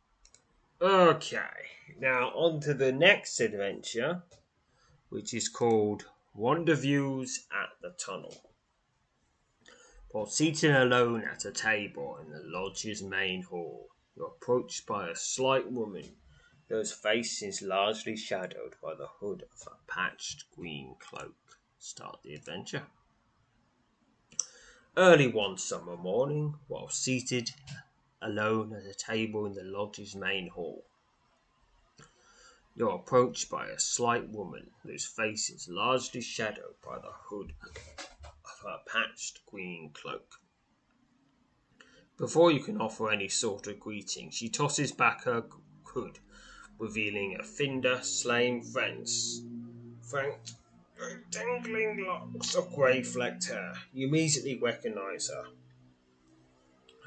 Okay, 0.81 1.67
now 1.99 2.29
on 2.29 2.59
to 2.61 2.73
the 2.73 2.91
next 2.91 3.39
adventure, 3.39 4.23
which 5.09 5.31
is 5.31 5.47
called 5.47 6.05
Wander 6.33 6.73
Views 6.73 7.45
at 7.51 7.69
the 7.79 7.91
Tunnel. 8.03 8.35
While 10.09 10.25
seated 10.25 10.75
alone 10.75 11.23
at 11.31 11.45
a 11.45 11.51
table 11.51 12.17
in 12.17 12.31
the 12.31 12.41
lodge's 12.45 13.03
main 13.03 13.43
hall, 13.43 13.89
you're 14.15 14.33
approached 14.41 14.87
by 14.87 15.07
a 15.07 15.15
slight 15.15 15.71
woman 15.71 16.15
whose 16.67 16.91
face 16.91 17.43
is 17.43 17.61
largely 17.61 18.17
shadowed 18.17 18.73
by 18.81 18.95
the 18.95 19.09
hood 19.19 19.43
of 19.43 19.67
a 19.71 19.91
patched 19.91 20.45
green 20.55 20.95
cloak. 20.99 21.59
Start 21.77 22.21
the 22.23 22.33
adventure. 22.33 22.87
Early 24.97 25.27
one 25.27 25.59
summer 25.59 25.95
morning, 25.95 26.55
while 26.67 26.89
seated 26.89 27.51
alone 28.19 28.73
at 28.73 28.83
a 28.83 28.95
table 28.95 29.45
in 29.45 29.53
the 29.53 29.61
lodge's 29.61 30.15
main 30.15 30.47
hall, 30.47 30.87
you're 32.75 32.95
approached 32.95 33.47
by 33.47 33.67
a 33.67 33.79
slight 33.79 34.27
woman 34.29 34.71
whose 34.81 35.05
face 35.05 35.51
is 35.51 35.69
largely 35.69 36.21
shadowed 36.21 36.81
by 36.83 36.97
the 36.97 37.11
hood 37.11 37.53
of 38.23 38.59
her 38.63 38.79
patched 38.87 39.45
green 39.45 39.91
cloak. 39.93 40.41
Before 42.17 42.51
you 42.51 42.63
can 42.63 42.81
offer 42.81 43.11
any 43.11 43.27
sort 43.27 43.67
of 43.67 43.79
greeting, 43.79 44.31
she 44.31 44.49
tosses 44.49 44.91
back 44.91 45.25
her 45.25 45.45
hood, 45.83 46.17
revealing 46.79 47.37
a 47.39 47.43
Finder 47.43 47.99
slain 48.01 48.63
friend's 48.63 49.43
frank 50.01 50.39
dangling 51.31 52.05
locks 52.05 52.55
of 52.55 52.73
grey 52.73 53.03
flecked 53.03 53.47
hair. 53.47 53.73
You 53.93 54.07
immediately 54.07 54.57
recognize 54.59 55.29
her 55.29 55.45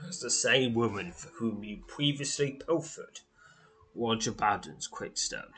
as 0.06 0.20
the 0.20 0.30
same 0.30 0.74
woman 0.74 1.12
for 1.12 1.28
whom 1.28 1.62
you 1.62 1.82
previously 1.86 2.52
pilfered 2.52 3.20
Roger 3.94 4.32
Baden's 4.32 4.86
quickstone. 4.86 5.52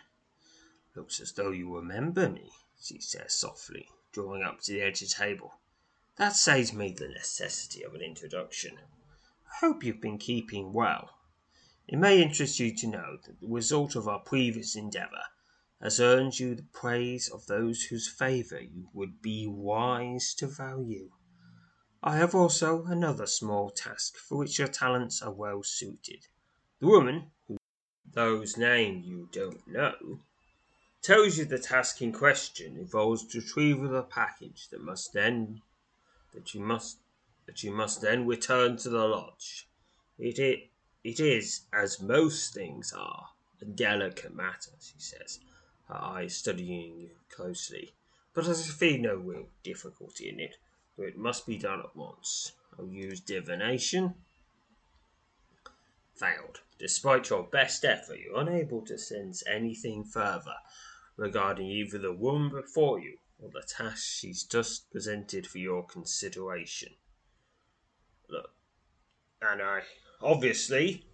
Looks 0.95 1.21
as 1.21 1.33
though 1.33 1.51
you 1.51 1.75
remember 1.75 2.29
me, 2.29 2.51
she 2.83 3.01
says 3.01 3.35
softly, 3.35 3.89
drawing 4.13 4.43
up 4.43 4.61
to 4.63 4.73
the 4.73 4.83
edge 4.83 5.03
of 5.03 5.09
the 5.09 5.15
table. 5.15 5.55
That 6.17 6.37
saves 6.37 6.73
me 6.73 6.93
the 6.93 7.09
necessity 7.09 7.83
of 7.83 7.95
an 7.95 8.03
introduction. 8.03 8.79
I 9.47 9.67
hope 9.67 9.85
you've 9.85 10.01
been 10.01 10.19
keeping 10.19 10.73
well. 10.73 11.11
It 11.89 11.99
may 11.99 12.23
interest 12.23 12.59
you 12.61 12.75
to 12.77 12.87
know 12.87 13.19
that 13.25 13.41
the 13.41 13.49
result 13.49 13.97
of 13.97 14.09
our 14.09 14.21
previous 14.21 14.77
endeavour 14.77 15.25
has 15.83 15.99
earned 15.99 16.39
you 16.39 16.55
the 16.55 16.63
praise 16.73 17.29
of 17.29 17.47
those 17.47 17.83
whose 17.85 18.09
favour 18.09 18.61
you 18.61 18.89
would 18.95 19.21
be 19.21 19.47
wise 19.47 20.33
to 20.35 20.47
value. 20.47 21.11
I 22.03 22.17
have 22.17 22.35
also 22.35 22.85
another 22.85 23.27
small 23.27 23.71
task 23.71 24.17
for 24.17 24.39
which 24.39 24.59
your 24.59 24.69
talents 24.69 25.21
are 25.23 25.33
well 25.33 25.63
suited. 25.63 26.27
The 26.81 26.87
woman, 26.87 27.31
whose 28.15 28.57
name 28.57 29.03
you 29.05 29.29
don't 29.33 29.67
know, 29.67 30.21
tells 31.03 31.37
you 31.37 31.45
the 31.45 31.59
task 31.59 32.01
in 32.01 32.13
question 32.13 32.77
involves 32.77 33.27
the 33.27 33.41
retrieval 33.41 33.87
of 33.87 33.95
a 33.95 34.03
package 34.03 34.69
that 34.69 34.81
must 34.81 35.13
then 35.13 35.63
that 36.33 36.55
you 36.55 36.61
must 36.61 36.99
that 37.47 37.63
you 37.65 37.73
must 37.73 38.01
then 38.01 38.27
return 38.27 38.77
to 38.77 38.89
the 38.89 39.05
lodge. 39.05 39.69
It 40.19 40.39
is, 40.39 40.59
it 41.03 41.19
is, 41.19 41.63
as 41.73 42.01
most 42.01 42.55
things 42.55 42.93
are, 42.93 43.31
a 43.61 43.65
delicate 43.65 44.35
matter, 44.35 44.71
she 44.81 44.99
says, 44.99 45.41
eyes 45.97 46.37
studying 46.37 47.11
closely. 47.29 47.95
But 48.35 48.49
I 48.49 48.53
see 48.53 48.97
no 48.99 49.17
real 49.17 49.47
difficulty 49.63 50.29
in 50.29 50.41
it, 50.41 50.57
it 50.99 51.17
must 51.19 51.47
be 51.47 51.59
done 51.59 51.81
at 51.81 51.97
once. 51.97 52.53
I'll 52.79 52.87
use 52.87 53.21
divination. 53.21 54.15
Failed. 56.15 56.61
Despite 56.79 57.31
your 57.31 57.45
best 57.45 57.85
effort, 57.85 58.19
you're 58.19 58.41
unable 58.41 58.83
to 58.83 58.99
sense 58.99 59.43
anything 59.47 60.05
further 60.05 60.57
regarding 61.17 61.67
either 61.67 61.99
the 61.99 62.13
woman 62.13 62.51
before 62.51 62.99
you 62.99 63.19
or 63.41 63.51
the 63.51 63.63
task 63.63 64.05
she's 64.05 64.45
just 64.45 64.91
presented 64.91 65.47
for 65.47 65.59
your 65.59 65.85
consideration. 65.85 66.95
Look, 68.29 68.51
and 69.41 69.61
I 69.61 69.83
obviously 70.21 71.05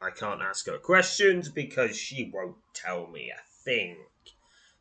I 0.00 0.10
can't 0.10 0.42
ask 0.42 0.66
her 0.66 0.78
questions 0.78 1.48
because 1.48 1.96
she 1.96 2.30
won't 2.32 2.56
tell 2.74 3.06
me 3.06 3.30
a 3.30 3.40
thing. 3.64 3.96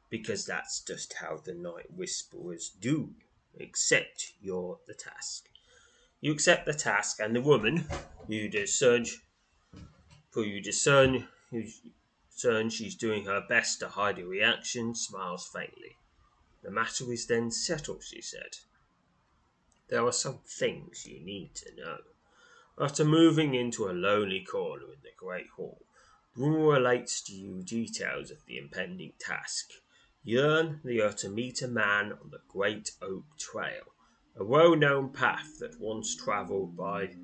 Because 0.09 0.45
that's 0.45 0.81
just 0.81 1.13
how 1.13 1.37
the 1.37 1.53
night 1.53 1.91
whisperers 1.95 2.69
do. 2.69 3.13
Accept 3.59 4.33
your 4.41 4.79
the 4.87 4.93
task. 4.93 5.49
You 6.21 6.31
accept 6.31 6.65
the 6.65 6.73
task, 6.73 7.19
and 7.19 7.35
the 7.35 7.41
woman 7.41 7.87
you 8.27 8.49
discern, 8.49 9.05
for 10.31 10.43
you 10.43 10.61
discern, 10.61 11.27
you 11.51 11.69
discern 12.31 12.69
she's 12.69 12.95
doing 12.95 13.25
her 13.25 13.41
best 13.47 13.79
to 13.79 13.87
hide 13.87 14.17
her 14.17 14.25
reaction, 14.25 14.95
smiles 14.95 15.49
faintly. 15.53 15.97
The 16.63 16.71
matter 16.71 17.11
is 17.11 17.27
then 17.27 17.51
settled, 17.51 18.03
she 18.03 18.21
said. 18.21 18.57
There 19.89 20.05
are 20.05 20.11
some 20.11 20.39
things 20.45 21.05
you 21.07 21.19
need 21.19 21.55
to 21.55 21.75
know. 21.75 21.97
After 22.77 23.03
moving 23.03 23.55
into 23.55 23.89
a 23.89 23.91
lonely 23.91 24.41
corner 24.41 24.85
in 24.85 25.01
the 25.01 25.09
great 25.17 25.49
hall, 25.55 25.81
Rumor 26.35 26.73
relates 26.73 27.21
to 27.23 27.33
you 27.33 27.63
details 27.63 28.29
of 28.31 28.45
the 28.45 28.57
impending 28.57 29.13
task. 29.19 29.71
You 30.23 30.41
learn 30.41 30.81
that 30.83 31.05
are 31.05 31.13
to 31.13 31.29
meet 31.29 31.61
a 31.61 31.67
man 31.67 32.11
on 32.11 32.29
the 32.29 32.41
Great 32.49 32.91
Oak 33.01 33.23
Trail, 33.37 33.93
a 34.35 34.43
well-known 34.43 35.13
path 35.13 35.59
that 35.59 35.79
once 35.79 36.15
travelled 36.15 36.75
by 36.75 37.15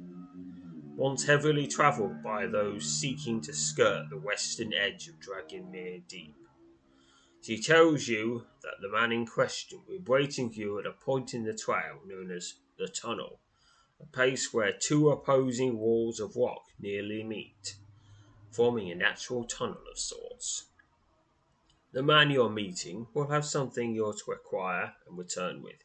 once 0.95 1.25
heavily 1.25 1.67
travelled 1.67 2.23
by 2.23 2.47
those 2.47 2.86
seeking 2.86 3.41
to 3.41 3.53
skirt 3.53 4.10
the 4.10 4.17
western 4.17 4.73
edge 4.73 5.10
of 5.10 5.19
Dragonmere 5.19 6.08
Deep. 6.08 6.38
She 7.41 7.62
tells 7.62 8.08
you 8.08 8.47
that 8.63 8.75
the 8.81 8.89
man 8.89 9.12
in 9.12 9.25
question 9.25 9.81
will 9.86 9.99
be 9.99 10.03
waiting 10.05 10.49
for 10.49 10.60
you 10.60 10.79
at 10.79 10.86
a 10.86 10.93
point 10.93 11.34
in 11.34 11.43
the 11.43 11.53
trail 11.53 11.99
known 12.08 12.31
as 12.31 12.55
the 12.77 12.88
Tunnel, 12.88 13.41
a 14.01 14.05
place 14.05 14.53
where 14.53 14.71
two 14.71 15.10
opposing 15.10 15.77
walls 15.77 16.21
of 16.21 16.38
rock 16.38 16.63
nearly 16.79 17.23
meet, 17.23 17.75
forming 18.51 18.89
a 18.89 18.95
natural 18.95 19.43
tunnel 19.43 19.84
of 19.91 19.99
sorts. 19.99 20.67
The 21.95 22.03
man 22.03 22.29
you're 22.29 22.49
meeting 22.49 23.08
will 23.13 23.29
have 23.29 23.45
something 23.45 23.95
you're 23.95 24.12
to 24.25 24.31
acquire 24.34 24.93
and 25.08 25.17
return 25.17 25.63
with. 25.63 25.79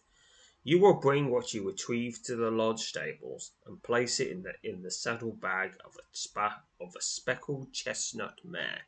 You 0.65 0.81
will 0.81 0.99
bring 0.99 1.31
what 1.31 1.55
you 1.55 1.65
retrieve 1.65 2.21
to 2.25 2.35
the 2.35 2.51
lodge 2.51 2.81
stables 2.81 3.53
and 3.65 3.81
place 3.81 4.19
it 4.19 4.33
in 4.33 4.43
the 4.43 4.55
in 4.65 4.83
the 4.83 4.91
saddle 4.91 5.33
bag 5.33 5.77
of 5.85 5.95
a 5.95 6.03
spa, 6.11 6.65
of 6.81 6.97
a 6.99 7.01
speckled 7.01 7.73
chestnut 7.73 8.41
mare. 8.45 8.81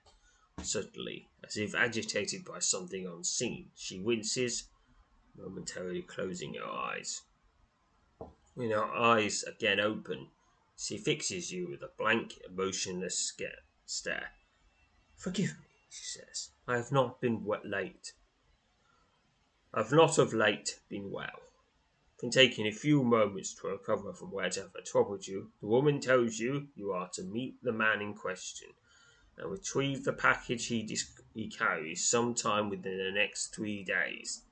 Suddenly, 0.62 1.28
as 1.46 1.56
if 1.56 1.76
agitated 1.76 2.44
by 2.44 2.58
something 2.58 3.06
unseen, 3.06 3.70
she 3.76 4.00
winces, 4.00 4.64
momentarily 5.36 6.02
closing 6.02 6.54
her 6.54 6.66
eyes. 6.66 7.22
When 8.54 8.72
her 8.72 8.84
eyes 8.84 9.44
again 9.44 9.78
open, 9.78 10.26
she 10.76 10.98
fixes 10.98 11.52
you 11.52 11.68
with 11.70 11.82
a 11.82 11.90
blank, 11.96 12.40
emotionless 12.50 13.32
stare. 13.86 14.32
Forgive 15.16 15.50
me, 15.50 15.71
she 15.92 16.04
says. 16.04 16.50
I 16.66 16.76
have 16.76 16.90
not 16.90 17.20
been 17.20 17.44
late. 17.64 18.14
I 19.74 19.82
have 19.82 19.92
not 19.92 20.16
of 20.16 20.32
late 20.32 20.80
been 20.88 21.10
well. 21.10 21.42
In 22.22 22.30
taking 22.30 22.66
a 22.66 22.72
few 22.72 23.02
moments 23.02 23.52
to 23.54 23.68
recover 23.68 24.14
from 24.14 24.30
whatever 24.30 24.80
troubled 24.84 25.26
you, 25.26 25.50
the 25.60 25.66
woman 25.66 26.00
tells 26.00 26.38
you 26.38 26.68
you 26.74 26.92
are 26.92 27.10
to 27.10 27.22
meet 27.22 27.62
the 27.62 27.72
man 27.72 28.00
in 28.00 28.14
question 28.14 28.70
and 29.36 29.50
retrieve 29.50 30.04
the 30.04 30.12
package 30.14 30.66
he, 30.66 30.82
dis- 30.82 31.20
he 31.34 31.50
carries 31.50 32.08
sometime 32.08 32.70
within 32.70 32.96
the 32.96 33.12
next 33.12 33.54
three 33.54 33.82
days. 33.82 34.42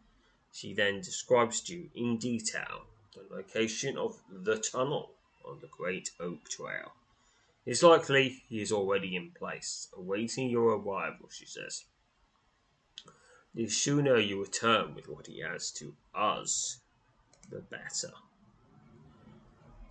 She 0.53 0.75
then 0.75 1.01
describes 1.01 1.61
to 1.63 1.75
you 1.75 1.91
in 1.95 2.19
detail 2.19 2.87
the 3.15 3.35
location 3.35 3.97
of 3.97 4.21
the 4.31 4.59
tunnel 4.59 5.13
on 5.45 5.61
the 5.61 5.69
Great 5.69 6.11
Oak 6.21 6.49
Trail. 6.49 6.93
It's 7.67 7.83
likely 7.83 8.43
he 8.49 8.63
is 8.63 8.73
already 8.73 9.15
in 9.15 9.33
place, 9.33 9.89
awaiting 9.93 10.49
your 10.49 10.77
arrival, 10.77 11.29
she 11.31 11.45
says. 11.45 11.85
The 13.55 13.69
sooner 13.69 14.19
you 14.19 14.41
return 14.41 14.95
with 14.95 15.09
what 15.09 15.27
he 15.27 15.41
has 15.41 15.71
to 15.73 15.95
us, 16.15 16.81
the 17.51 17.61
better. 17.61 18.13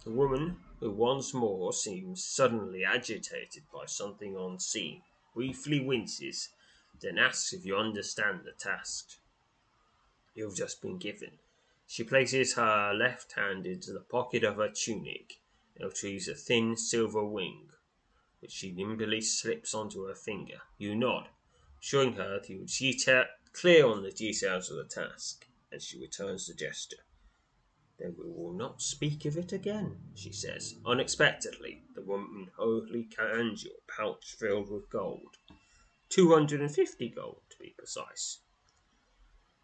The 0.03 0.11
woman, 0.11 0.57
who 0.80 0.91
once 0.91 1.34
more 1.34 1.72
seems 1.74 2.24
suddenly 2.24 2.84
agitated 2.84 3.63
by 3.72 3.86
something 3.86 4.36
unseen, 4.36 5.03
briefly 5.36 5.80
winces, 5.80 6.49
then 6.99 7.17
asks 7.20 7.53
if 7.53 7.65
you 7.65 7.76
understand 7.76 8.41
the 8.45 8.51
task 8.51 9.20
you've 10.34 10.55
just 10.55 10.82
been 10.82 10.97
given. 10.97 11.32
She 11.86 12.03
places 12.03 12.55
her 12.55 12.93
left 12.93 13.34
hand 13.34 13.65
into 13.65 13.91
the 13.91 13.99
pocket 13.99 14.43
of 14.43 14.55
her 14.55 14.70
tunic 14.70 15.39
retrieves 15.84 16.28
a 16.28 16.36
thin 16.36 16.76
silver 16.78 17.24
ring, 17.24 17.68
which 18.40 18.52
she 18.52 18.72
nimbly 18.72 19.22
slips 19.22 19.74
onto 19.74 20.06
her 20.06 20.16
finger. 20.16 20.62
You 20.78 20.96
nod, 20.96 21.30
showing 21.80 22.14
her 22.14 22.40
that 22.40 22.50
you 22.50 22.66
are 23.08 23.26
clear 23.54 23.86
on 23.86 24.04
the 24.04 24.12
details 24.12 24.70
of 24.70 24.78
the 24.78 24.84
task, 24.84 25.46
and 25.72 25.82
she 25.82 26.00
returns 26.00 26.48
the 26.48 26.54
gesture. 26.54 27.04
Then 27.98 28.16
we 28.18 28.30
will 28.30 28.54
not 28.54 28.82
speak 28.82 29.26
of 29.26 29.36
it 29.38 29.52
again, 29.52 29.98
she 30.16 30.32
says. 30.32 30.76
Unexpectedly, 30.86 31.84
the 31.96 32.02
woman 32.02 32.48
hurriedly 32.58 33.10
hands 33.18 33.64
you 33.64 33.72
a 33.72 33.92
pouch 33.92 34.36
filled 34.40 34.72
with 34.72 34.90
gold. 34.90 35.36
Two 36.08 36.34
hundred 36.34 36.62
and 36.62 36.72
fifty 36.74 37.10
gold, 37.10 37.42
to 37.50 37.58
be 37.60 37.76
precise. 37.78 38.40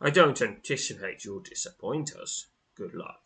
I 0.02 0.10
don't 0.10 0.42
anticipate 0.42 1.24
you'll 1.24 1.40
disappoint 1.40 2.14
us. 2.14 2.48
Good 2.76 2.94
luck. 2.94 3.22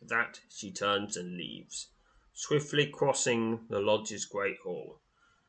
With 0.00 0.10
that, 0.10 0.40
she 0.48 0.70
turns 0.70 1.16
and 1.16 1.36
leaves, 1.36 1.88
swiftly 2.32 2.86
crossing 2.86 3.66
the 3.68 3.80
lodge's 3.80 4.24
great 4.24 4.58
hall. 4.58 5.00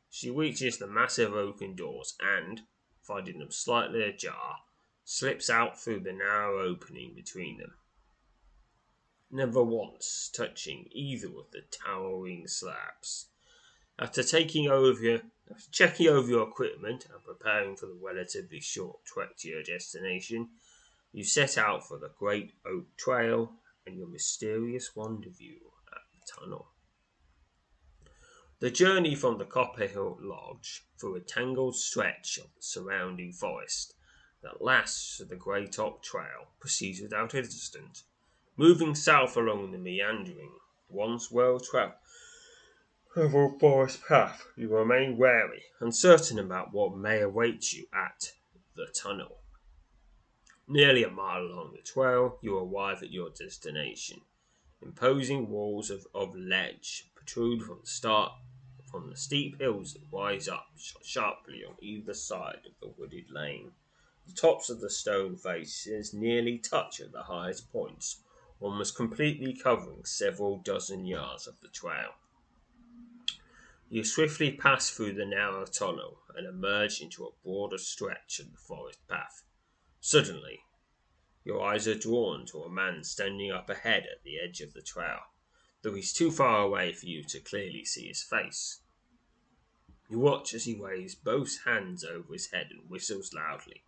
She 0.09 0.31
reaches 0.31 0.77
the 0.77 0.87
massive 0.87 1.33
oaken 1.33 1.75
doors 1.75 2.15
and, 2.19 2.63
finding 3.03 3.39
them 3.39 3.51
slightly 3.51 4.01
ajar, 4.01 4.57
slips 5.03 5.49
out 5.49 5.79
through 5.79 5.99
the 5.99 6.13
narrow 6.13 6.61
opening 6.61 7.13
between 7.13 7.57
them, 7.57 7.75
never 9.31 9.63
once 9.63 10.29
touching 10.33 10.87
either 10.91 11.27
of 11.27 11.51
the 11.51 11.61
towering 11.69 12.47
slabs. 12.47 13.27
After 13.99 14.23
taking 14.23 14.67
over, 14.67 15.21
after 15.51 15.71
checking 15.71 16.07
over 16.07 16.27
your 16.27 16.47
equipment 16.47 17.05
and 17.05 17.23
preparing 17.23 17.75
for 17.75 17.85
the 17.85 17.99
relatively 18.01 18.61
short 18.61 19.05
trek 19.05 19.37
to 19.37 19.49
your 19.49 19.61
destination, 19.61 20.49
you 21.11 21.23
set 21.23 21.57
out 21.57 21.87
for 21.87 21.97
the 21.99 22.11
Great 22.17 22.53
Oak 22.65 22.95
Trail 22.97 23.58
and 23.89 23.97
your 23.97 24.07
mysterious 24.07 24.91
rendezvous 24.95 25.65
at 25.91 26.01
the 26.13 26.31
tunnel. 26.31 26.67
The 28.59 28.69
journey 28.69 29.15
from 29.15 29.39
the 29.39 29.45
Copperhill 29.45 30.17
Lodge 30.21 30.85
through 30.99 31.15
a 31.15 31.21
tangled 31.21 31.75
stretch 31.75 32.37
of 32.37 32.53
the 32.55 32.61
surrounding 32.61 33.33
forest 33.33 33.95
that 34.43 34.61
lasts 34.61 35.17
to 35.17 35.25
the 35.25 35.35
Great 35.35 35.79
Oak 35.79 36.03
Trail 36.03 36.51
proceeds 36.59 37.01
without 37.01 37.33
incident, 37.33 38.03
moving 38.55 38.93
south 38.93 39.35
along 39.35 39.71
the 39.71 39.79
meandering, 39.79 40.53
once 40.87 41.31
well 41.31 41.59
traveled 41.59 41.95
forest 43.59 44.03
path. 44.07 44.45
You 44.55 44.69
remain 44.69 45.17
wary, 45.17 45.63
uncertain 45.79 46.37
about 46.37 46.73
what 46.73 46.95
may 46.95 47.21
await 47.21 47.73
you 47.73 47.87
at 47.91 48.33
the 48.75 48.85
tunnel. 48.93 49.38
Nearly 50.71 51.03
a 51.03 51.09
mile 51.09 51.41
along 51.41 51.73
the 51.73 51.81
trail, 51.81 52.37
you 52.43 52.55
arrive 52.55 53.01
at 53.01 53.11
your 53.11 53.31
destination. 53.31 54.21
Imposing 54.83 55.49
walls 55.49 55.89
of, 55.89 56.05
of 56.13 56.35
ledge 56.35 57.09
protrude 57.15 57.63
from 57.63 57.79
the 57.81 57.87
start 57.87 58.33
from 58.89 59.09
the 59.09 59.17
steep 59.17 59.59
hills 59.59 59.93
that 59.93 60.03
rise 60.11 60.47
up 60.47 60.67
sharply 61.03 61.63
on 61.63 61.75
either 61.81 62.13
side 62.13 62.61
of 62.67 62.73
the 62.79 62.93
wooded 62.97 63.31
lane. 63.31 63.71
The 64.27 64.33
tops 64.33 64.69
of 64.69 64.79
the 64.79 64.91
stone 64.91 65.37
faces 65.37 66.13
nearly 66.13 66.59
touch 66.59 66.99
at 66.99 67.11
the 67.11 67.23
highest 67.23 67.71
points, 67.71 68.21
almost 68.59 68.95
completely 68.95 69.53
covering 69.53 70.05
several 70.05 70.57
dozen 70.57 71.05
yards 71.05 71.47
of 71.47 71.59
the 71.61 71.69
trail. 71.69 72.11
You 73.89 74.03
swiftly 74.03 74.51
pass 74.51 74.91
through 74.91 75.13
the 75.13 75.25
narrow 75.25 75.65
tunnel 75.65 76.19
and 76.35 76.45
emerge 76.45 77.01
into 77.01 77.25
a 77.25 77.43
broader 77.43 77.79
stretch 77.79 78.39
of 78.39 78.51
the 78.51 78.57
forest 78.59 78.99
path. 79.07 79.43
Suddenly, 80.01 80.63
your 81.43 81.61
eyes 81.61 81.87
are 81.87 81.95
drawn 81.95 82.45
to 82.47 82.63
a 82.63 82.69
man 82.69 83.03
standing 83.03 83.51
up 83.51 83.69
ahead 83.69 84.03
at 84.03 84.23
the 84.23 84.39
edge 84.39 84.61
of 84.61 84.73
the 84.73 84.81
trail 84.81 85.19
though 85.81 85.93
he's 85.93 86.13
too 86.13 86.31
far 86.31 86.61
away 86.61 86.91
for 86.91 87.05
you 87.05 87.23
to 87.23 87.39
clearly 87.39 87.85
see 87.85 88.07
his 88.07 88.21
face. 88.21 88.81
You 90.09 90.19
watch 90.19 90.53
as 90.53 90.65
he 90.65 90.75
waves 90.75 91.15
both 91.15 91.63
hands 91.65 92.03
over 92.03 92.33
his 92.33 92.51
head 92.51 92.67
and 92.71 92.89
whistles 92.89 93.33
loudly. 93.33 93.83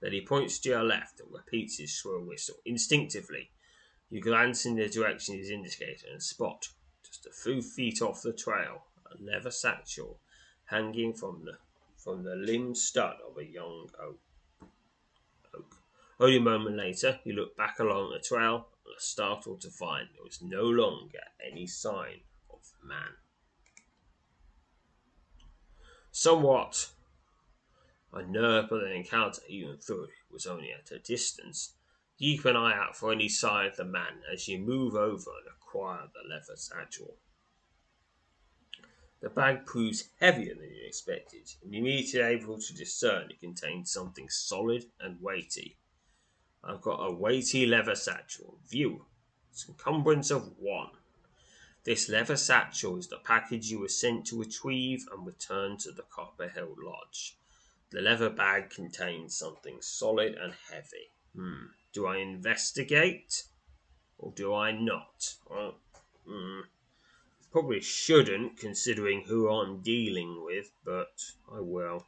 Then 0.00 0.12
he 0.12 0.24
points 0.24 0.58
to 0.60 0.68
your 0.68 0.84
left 0.84 1.20
and 1.20 1.32
repeats 1.32 1.78
his 1.78 1.90
shrill 1.90 2.24
whistle. 2.24 2.56
Instinctively, 2.64 3.50
you 4.10 4.20
glance 4.20 4.66
in 4.66 4.76
the 4.76 4.88
direction 4.88 5.34
he's 5.34 5.50
indicated 5.50 6.08
and 6.10 6.22
spot, 6.22 6.68
just 7.02 7.26
a 7.26 7.30
few 7.30 7.62
feet 7.62 8.02
off 8.02 8.22
the 8.22 8.32
trail, 8.32 8.84
a 9.10 9.22
leather 9.22 9.50
satchel 9.50 10.20
hanging 10.66 11.14
from 11.14 11.44
the 11.44 11.58
from 11.96 12.24
the 12.24 12.34
limb 12.34 12.74
stud 12.74 13.16
of 13.26 13.38
a 13.38 13.44
young 13.44 13.88
oak. 14.00 14.18
Only 16.22 16.36
a 16.36 16.40
moment 16.40 16.76
later, 16.76 17.18
you 17.24 17.32
look 17.32 17.56
back 17.56 17.80
along 17.80 18.12
the 18.12 18.20
trail 18.20 18.68
and 18.86 18.94
are 18.94 19.00
startled 19.00 19.60
to 19.62 19.70
find 19.70 20.08
there 20.14 20.22
was 20.22 20.40
no 20.40 20.62
longer 20.62 21.18
any 21.44 21.66
sign 21.66 22.20
of 22.48 22.60
man. 22.80 23.16
Somewhat 26.12 26.92
unnerved 28.12 28.70
by 28.70 28.76
the 28.76 28.92
encounter, 28.92 29.42
even 29.48 29.76
though 29.88 30.04
it 30.04 30.10
was 30.30 30.46
only 30.46 30.70
at 30.70 30.92
a 30.92 31.00
distance, 31.00 31.74
keep 32.16 32.44
an 32.44 32.54
eye 32.54 32.78
out 32.78 32.96
for 32.96 33.10
any 33.10 33.28
sign 33.28 33.66
of 33.66 33.76
the 33.76 33.84
man 33.84 34.22
as 34.32 34.46
you 34.46 34.60
move 34.60 34.94
over 34.94 35.30
and 35.40 35.48
acquire 35.48 36.06
the 36.14 36.32
leather 36.32 36.54
satchel. 36.54 37.16
The 39.20 39.28
bag 39.28 39.66
proves 39.66 40.10
heavier 40.20 40.54
than 40.54 40.72
you 40.72 40.86
expected, 40.86 41.50
and 41.64 41.74
you 41.74 41.80
immediately 41.80 42.20
able 42.20 42.60
to 42.60 42.74
discern 42.74 43.32
it 43.32 43.40
contains 43.40 43.90
something 43.90 44.28
solid 44.28 44.84
and 45.00 45.20
weighty. 45.20 45.78
I've 46.64 46.80
got 46.80 47.04
a 47.04 47.10
weighty 47.10 47.66
leather 47.66 47.94
satchel. 47.94 48.58
View. 48.68 49.04
It's 49.50 49.68
encumbrance 49.68 50.30
of 50.30 50.58
one. 50.58 50.90
This 51.84 52.08
leather 52.08 52.36
satchel 52.36 52.96
is 52.96 53.08
the 53.08 53.18
package 53.18 53.70
you 53.70 53.80
were 53.80 53.88
sent 53.88 54.26
to 54.26 54.38
retrieve 54.38 55.06
and 55.12 55.26
return 55.26 55.76
to 55.78 55.90
the 55.90 56.04
Copper 56.04 56.48
Hill 56.48 56.76
Lodge. 56.78 57.36
The 57.90 58.00
leather 58.00 58.30
bag 58.30 58.70
contains 58.70 59.36
something 59.36 59.82
solid 59.82 60.34
and 60.34 60.54
heavy. 60.70 61.10
Hmm. 61.34 61.66
Do 61.92 62.06
I 62.06 62.18
investigate? 62.18 63.44
Or 64.18 64.32
do 64.34 64.54
I 64.54 64.70
not? 64.70 65.34
Well, 65.50 65.74
hmm. 66.26 66.60
Probably 67.50 67.80
shouldn't, 67.80 68.56
considering 68.56 69.24
who 69.24 69.50
I'm 69.50 69.82
dealing 69.82 70.42
with, 70.44 70.70
but 70.84 71.20
I 71.52 71.60
will. 71.60 72.06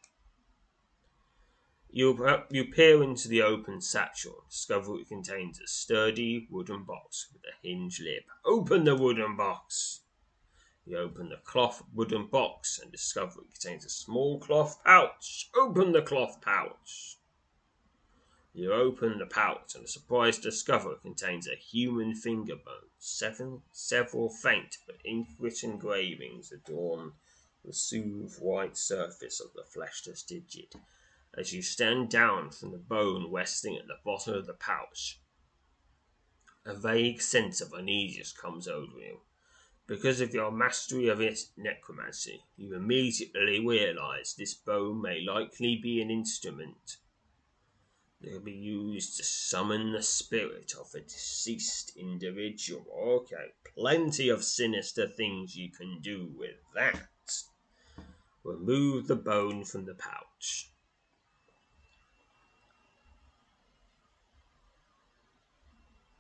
You, 1.97 2.43
you 2.51 2.65
peer 2.65 3.05
into 3.05 3.29
the 3.29 3.43
open 3.43 3.81
satchel 3.81 4.41
and 4.41 4.51
discover 4.51 4.99
it 4.99 5.07
contains 5.07 5.61
a 5.61 5.69
sturdy 5.69 6.49
wooden 6.51 6.83
box 6.83 7.29
with 7.33 7.45
a 7.45 7.55
hinge 7.65 8.01
lid. 8.01 8.25
Open 8.45 8.83
the 8.83 8.97
wooden 8.97 9.37
box! 9.37 10.01
You 10.85 10.99
open 10.99 11.29
the 11.29 11.37
cloth 11.37 11.85
wooden 11.93 12.27
box 12.27 12.81
and 12.81 12.91
discover 12.91 13.43
it 13.43 13.53
contains 13.53 13.85
a 13.85 13.91
small 13.91 14.41
cloth 14.41 14.83
pouch. 14.83 15.49
Open 15.55 15.93
the 15.93 16.03
cloth 16.03 16.41
pouch! 16.41 17.19
You 18.53 18.73
open 18.73 19.19
the 19.19 19.27
pouch 19.27 19.77
and 19.77 19.85
the 19.85 19.89
surprise 19.89 20.39
discover 20.39 20.95
it 20.95 21.03
contains 21.03 21.47
a 21.47 21.55
human 21.55 22.17
finger 22.17 22.57
bone. 22.57 22.91
Seven, 22.99 23.63
several 23.71 24.31
faint 24.31 24.79
but 24.85 24.97
intricate 25.05 25.63
engravings 25.63 26.51
adorn 26.51 27.13
the 27.65 27.73
smooth 27.73 28.37
white 28.41 28.77
surface 28.77 29.39
of 29.39 29.53
the 29.55 29.63
fleshless 29.63 30.25
digit 30.25 30.75
as 31.37 31.53
you 31.53 31.63
stand 31.63 32.09
down 32.09 32.51
from 32.51 32.73
the 32.73 32.79
bone 32.79 33.31
resting 33.31 33.77
at 33.77 33.87
the 33.87 33.99
bottom 34.05 34.35
of 34.35 34.47
the 34.47 34.55
pouch. 34.55 35.21
A 36.65 36.75
vague 36.75 37.21
sense 37.21 37.61
of 37.61 37.75
uneasiness 37.75 38.33
comes 38.33 38.67
over 38.67 38.99
you. 38.99 39.21
Because 39.87 40.23
of 40.23 40.33
your 40.33 40.51
mastery 40.51 41.09
of 41.09 41.21
necromancy, 41.59 42.43
you 42.57 42.75
immediately 42.75 43.61
realize 43.61 44.35
this 44.35 44.55
bone 44.55 45.03
may 45.03 45.21
likely 45.21 45.77
be 45.77 46.01
an 46.01 46.11
instrument 46.11 46.97
that 48.23 48.33
will 48.33 48.41
be 48.41 48.53
used 48.53 49.19
to 49.19 49.25
summon 49.25 49.93
the 49.93 50.03
spirit 50.03 50.73
of 50.81 50.95
a 50.95 51.01
deceased 51.01 51.95
individual. 51.97 52.87
Okay, 52.97 53.53
plenty 53.77 54.31
of 54.31 54.43
sinister 54.43 55.07
things 55.07 55.55
you 55.55 55.71
can 55.71 56.01
do 56.01 56.33
with 56.35 56.57
that. 56.75 57.07
Remove 58.43 59.07
the 59.07 59.17
bone 59.17 59.65
from 59.65 59.85
the 59.85 59.95
pouch. 59.95 60.71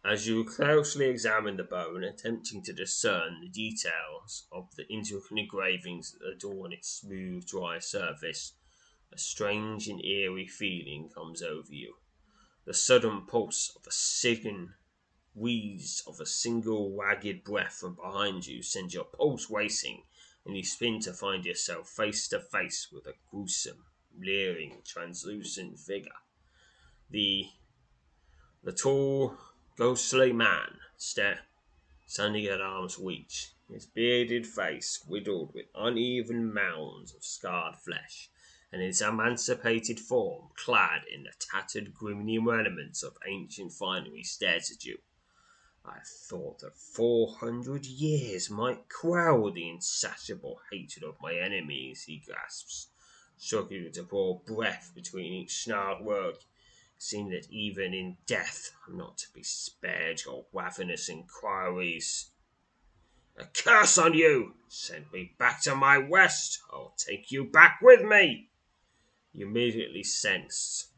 As 0.06 0.26
you 0.26 0.44
closely 0.44 1.06
examine 1.06 1.56
the 1.56 1.64
bone, 1.64 2.04
attempting 2.04 2.62
to 2.64 2.74
discern 2.74 3.40
the 3.40 3.48
details 3.48 4.46
of 4.52 4.68
the 4.76 4.86
intricate 4.88 5.38
engravings 5.38 6.12
that 6.12 6.28
adorn 6.28 6.74
its 6.74 6.90
smooth, 6.90 7.46
dry 7.46 7.78
surface, 7.78 8.52
a 9.10 9.16
strange 9.16 9.88
and 9.88 10.04
eerie 10.04 10.46
feeling 10.46 11.08
comes 11.08 11.40
over 11.40 11.72
you. 11.72 11.94
The 12.66 12.74
sudden 12.74 13.24
pulse 13.24 13.74
of 13.74 13.86
a 13.86 13.90
sudden 13.90 14.74
wheeze 15.34 16.02
of 16.06 16.20
a 16.20 16.26
single 16.26 16.94
ragged 16.94 17.42
breath 17.42 17.72
from 17.72 17.94
behind 17.94 18.46
you 18.46 18.62
sends 18.62 18.92
your 18.92 19.04
pulse 19.04 19.48
racing, 19.48 20.02
and 20.44 20.54
you 20.54 20.64
spin 20.64 21.00
to 21.00 21.14
find 21.14 21.46
yourself 21.46 21.88
face 21.88 22.28
to 22.28 22.40
face 22.40 22.88
with 22.92 23.06
a 23.06 23.14
gruesome, 23.30 23.86
leering, 24.14 24.82
translucent 24.84 25.78
figure. 25.78 26.12
The 27.08 27.46
the 28.62 28.72
tall, 28.72 29.38
ghostly 29.76 30.32
man 30.32 30.78
stare, 30.96 31.40
standing 32.06 32.46
at 32.46 32.60
arm's 32.60 32.96
reach, 32.96 33.50
his 33.68 33.86
bearded 33.86 34.46
face 34.46 35.04
riddled 35.08 35.52
with 35.52 35.66
uneven 35.74 36.52
mounds 36.52 37.12
of 37.12 37.24
scarred 37.24 37.74
flesh, 37.76 38.30
and 38.70 38.80
his 38.80 39.02
emaciated 39.02 39.98
form 39.98 40.48
clad 40.54 41.02
in 41.12 41.24
the 41.24 41.32
tattered 41.40 41.92
grimly 41.92 42.38
remnants 42.38 43.02
of 43.02 43.18
ancient 43.26 43.72
finery 43.72 44.22
stares 44.22 44.70
at 44.70 44.84
you. 44.84 44.96
I 45.84 45.98
thought 46.28 46.60
that 46.60 46.76
four 46.76 47.34
hundred 47.34 47.84
years 47.84 48.48
might 48.48 48.88
quell 48.88 49.50
the 49.50 49.68
insatiable 49.68 50.60
hatred 50.70 51.04
of 51.04 51.20
my 51.20 51.34
enemies, 51.34 52.04
he 52.04 52.18
gasps, 52.18 52.90
struggling 53.36 53.90
to 53.90 54.02
draw 54.04 54.38
breath 54.38 54.92
between 54.94 55.32
each 55.32 55.64
snarled 55.64 56.04
word 56.04 56.36
seeing 57.04 57.28
that 57.28 57.46
even 57.50 57.92
in 57.92 58.16
death 58.24 58.70
I'm 58.86 58.96
not 58.96 59.18
to 59.18 59.26
be 59.34 59.42
spared 59.42 60.22
your 60.24 60.46
ravenous 60.54 61.10
inquiries. 61.10 62.30
A 63.36 63.44
curse 63.44 63.98
on 63.98 64.14
you! 64.14 64.54
Send 64.68 65.12
me 65.12 65.34
back 65.38 65.60
to 65.62 65.74
my 65.74 65.98
west. 65.98 66.60
I'll 66.72 66.94
take 66.96 67.30
you 67.30 67.44
back 67.44 67.80
with 67.82 68.02
me. 68.02 68.48
You 69.32 69.46
immediately 69.46 70.02
sense, 70.02 70.88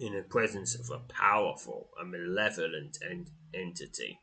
in 0.00 0.14
the 0.14 0.22
presence 0.22 0.74
of 0.74 0.90
a 0.90 1.00
powerful 1.00 1.90
and 2.00 2.10
malevolent 2.10 2.98
en- 3.02 3.26
entity. 3.52 4.20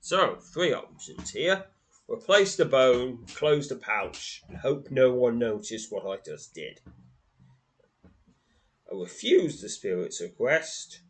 So, 0.00 0.34
three 0.34 0.72
options 0.72 1.30
here. 1.30 1.66
Replace 2.08 2.56
the 2.56 2.64
bone, 2.64 3.24
close 3.36 3.68
the 3.68 3.76
pouch, 3.76 4.42
and 4.48 4.56
hope 4.56 4.90
no 4.90 5.12
one 5.12 5.38
noticed 5.38 5.92
what 5.92 6.06
I 6.06 6.20
just 6.24 6.54
did. 6.54 6.80
Refuse 8.94 9.60
the 9.60 9.68
spirit's 9.68 10.20
request 10.20 11.00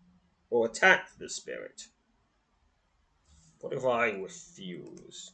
or 0.50 0.66
attack 0.66 1.10
the 1.18 1.28
spirit. 1.28 1.88
What 3.60 3.72
if 3.72 3.84
I 3.84 4.10
refuse? 4.10 5.32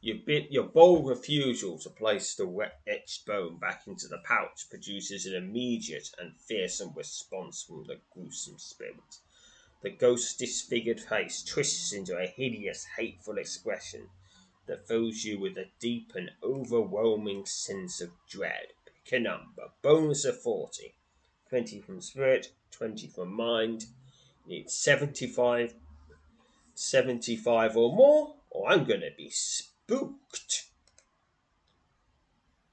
Your, 0.00 0.18
bit, 0.24 0.50
your 0.50 0.64
bold 0.64 1.08
refusal 1.08 1.78
to 1.80 1.90
place 1.90 2.34
the 2.34 2.46
wet 2.46 2.80
etched 2.86 3.26
bone 3.26 3.58
back 3.58 3.86
into 3.86 4.06
the 4.06 4.18
pouch 4.18 4.68
produces 4.70 5.26
an 5.26 5.34
immediate 5.34 6.08
and 6.18 6.36
fearsome 6.40 6.92
response 6.94 7.62
from 7.62 7.84
the 7.84 8.00
gruesome 8.12 8.58
spirit. 8.58 9.18
The 9.82 9.90
ghost's 9.90 10.36
disfigured 10.36 11.00
face 11.00 11.42
twists 11.42 11.92
into 11.92 12.16
a 12.16 12.26
hideous, 12.26 12.84
hateful 12.96 13.38
expression 13.38 14.08
that 14.66 14.86
fills 14.86 15.24
you 15.24 15.40
with 15.40 15.56
a 15.56 15.70
deep 15.80 16.12
and 16.14 16.30
overwhelming 16.42 17.46
sense 17.46 18.00
of 18.00 18.10
dread. 18.28 18.74
Pick 18.86 19.12
a 19.12 19.20
number. 19.20 19.70
Bonus 19.82 20.24
of 20.24 20.40
40. 20.42 20.94
20 21.48 21.80
from 21.80 22.00
spirit, 22.00 22.52
20 22.72 23.08
from 23.08 23.32
mind. 23.32 23.86
Need 24.46 24.70
75, 24.70 25.74
75 26.74 27.76
or 27.76 27.94
more, 27.94 28.34
or 28.50 28.70
I'm 28.70 28.84
going 28.84 29.00
to 29.00 29.10
be 29.16 29.30
spooked. 29.30 30.66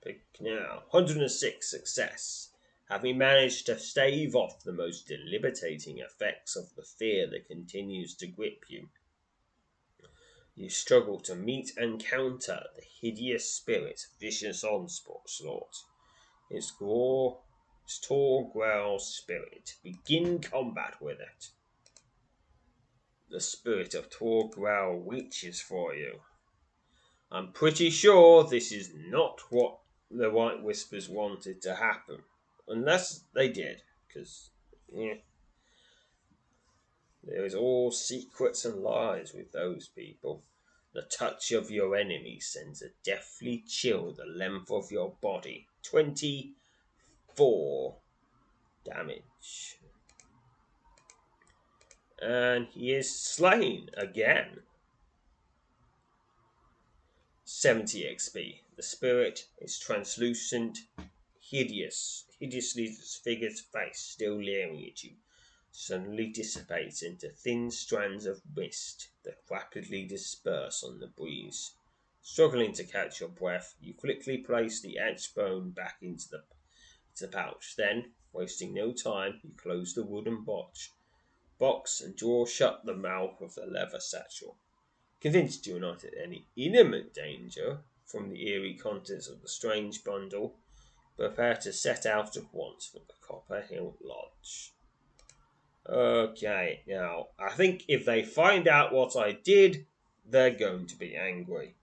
Pick 0.03 0.21
now. 0.39 0.83
106 0.91 1.69
success. 1.69 2.49
Having 2.89 3.17
managed 3.17 3.65
to 3.65 3.79
stave 3.79 4.35
off 4.35 4.63
the 4.63 4.71
most 4.71 5.07
debilitating 5.07 5.97
effects 5.97 6.55
of 6.55 6.75
the 6.75 6.83
fear 6.83 7.27
that 7.31 7.47
continues 7.47 8.13
to 8.15 8.27
grip 8.27 8.65
you, 8.69 8.89
you 10.53 10.69
struggle 10.69 11.19
to 11.21 11.35
meet 11.35 11.71
and 11.75 12.03
counter 12.03 12.63
the 12.75 12.83
hideous 13.01 13.51
spirit's 13.51 14.07
vicious 14.19 14.63
onslaught. 14.63 15.75
Its 16.49 16.71
gore 16.71 17.39
growl 18.53 18.99
spirit. 18.99 19.75
Begin 19.83 20.39
combat 20.39 20.95
with 21.01 21.19
it. 21.19 21.49
The 23.29 23.41
spirit 23.41 23.93
of 23.93 24.09
growl 24.49 24.99
reaches 24.99 25.61
for 25.61 25.93
you. 25.93 26.19
I'm 27.31 27.51
pretty 27.51 27.89
sure 27.89 28.43
this 28.43 28.71
is 28.71 28.91
not 29.09 29.41
what 29.49 29.79
the 30.11 30.29
White 30.29 30.63
Whispers 30.63 31.09
wanted 31.09 31.61
to 31.63 31.75
happen. 31.75 32.19
Unless 32.67 33.25
they 33.33 33.49
did, 33.49 33.81
because, 34.07 34.49
yeah. 34.91 35.15
There 37.23 37.45
is 37.45 37.55
all 37.55 37.91
secrets 37.91 38.65
and 38.65 38.83
lies 38.83 39.33
with 39.33 39.51
those 39.51 39.87
people. 39.87 40.43
The 40.93 41.01
touch 41.01 41.51
of 41.51 41.71
your 41.71 41.95
enemy 41.95 42.39
sends 42.39 42.81
a 42.81 42.89
deathly 43.03 43.63
chill 43.67 44.13
the 44.13 44.25
length 44.25 44.71
of 44.71 44.91
your 44.91 45.15
body. 45.21 45.67
Twenty 45.83 46.53
four 47.35 47.97
damage. 48.85 49.79
And 52.21 52.67
he 52.67 52.93
is 52.93 53.13
slain 53.13 53.89
again. 53.97 54.61
70 57.43 58.03
XP. 58.03 58.59
The 58.75 58.83
spirit 58.83 59.47
is 59.59 59.79
translucent, 59.79 60.79
hideous, 61.39 62.25
hideously 62.39 62.87
disfigured 62.87 63.57
face 63.57 63.99
still 63.99 64.35
leering 64.35 64.85
at 64.85 65.03
you, 65.03 65.11
suddenly 65.71 66.27
dissipates 66.27 67.01
into 67.01 67.29
thin 67.29 67.71
strands 67.71 68.25
of 68.25 68.41
mist 68.55 69.09
that 69.23 69.37
rapidly 69.49 70.05
disperse 70.05 70.83
on 70.83 70.99
the 70.99 71.07
breeze. 71.07 71.71
Struggling 72.21 72.73
to 72.73 72.83
catch 72.83 73.19
your 73.19 73.29
breath, 73.29 73.75
you 73.79 73.93
quickly 73.93 74.39
place 74.39 74.81
the 74.81 74.97
etched 74.97 75.35
bone 75.35 75.69
back 75.69 75.97
into 76.01 76.27
the 76.29 76.43
the 77.19 77.27
pouch. 77.27 77.75
Then, 77.77 78.11
wasting 78.33 78.73
no 78.73 78.91
time, 78.91 79.39
he 79.41 79.49
closed 79.49 79.95
the 79.95 80.03
wooden 80.03 80.43
box, 80.43 80.91
box 81.57 82.01
and 82.01 82.15
draw 82.15 82.45
shut 82.45 82.85
the 82.85 82.95
mouth 82.95 83.41
of 83.41 83.55
the 83.55 83.65
leather 83.65 83.99
satchel. 83.99 84.57
Convinced 85.21 85.65
you 85.65 85.77
are 85.77 85.79
not 85.79 86.03
at 86.03 86.13
any 86.21 86.47
imminent 86.55 87.13
danger 87.13 87.79
from 88.05 88.29
the 88.29 88.47
eerie 88.47 88.75
contents 88.75 89.27
of 89.27 89.41
the 89.41 89.47
strange 89.47 90.03
bundle, 90.03 90.55
prepare 91.17 91.55
to 91.55 91.73
set 91.73 92.05
out 92.05 92.35
at 92.37 92.53
once 92.53 92.85
for 92.85 92.99
the 92.99 93.13
Copper 93.21 93.61
Hill 93.61 93.95
Lodge. 94.03 94.73
Okay, 95.87 96.81
now, 96.87 97.27
I 97.39 97.51
think 97.51 97.85
if 97.87 98.05
they 98.05 98.23
find 98.23 98.67
out 98.67 98.93
what 98.93 99.15
I 99.15 99.31
did, 99.31 99.85
they're 100.27 100.51
going 100.51 100.87
to 100.87 100.95
be 100.95 101.15
angry. 101.15 101.75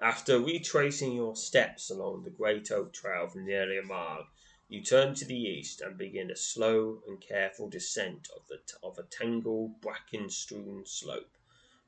After 0.00 0.38
retracing 0.38 1.12
your 1.12 1.34
steps 1.34 1.90
along 1.90 2.22
the 2.22 2.30
great 2.30 2.70
oak 2.70 2.92
trail 2.92 3.26
for 3.26 3.40
nearly 3.40 3.78
a 3.78 3.82
mile, 3.82 4.28
you 4.68 4.80
turn 4.80 5.14
to 5.14 5.24
the 5.24 5.36
east 5.36 5.80
and 5.80 5.98
begin 5.98 6.30
a 6.30 6.36
slow 6.36 7.02
and 7.08 7.20
careful 7.20 7.68
descent 7.68 8.28
of, 8.36 8.46
the, 8.46 8.60
of 8.80 8.96
a 8.96 9.02
tangled, 9.02 9.80
bracken 9.80 10.30
strewn 10.30 10.86
slope. 10.86 11.36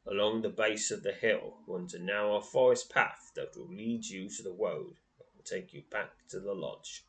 Along 0.06 0.42
the 0.42 0.48
base 0.48 0.90
of 0.90 1.04
the 1.04 1.12
hill 1.12 1.58
runs 1.68 1.94
a 1.94 2.00
narrow 2.00 2.40
forest 2.40 2.90
path 2.90 3.30
that 3.36 3.56
will 3.56 3.68
lead 3.68 4.06
you 4.06 4.28
to 4.28 4.42
the 4.42 4.50
road 4.50 4.96
that 5.18 5.28
will 5.36 5.44
take 5.44 5.72
you 5.72 5.82
back 5.88 6.26
to 6.30 6.40
the 6.40 6.54
lodge. 6.54 7.04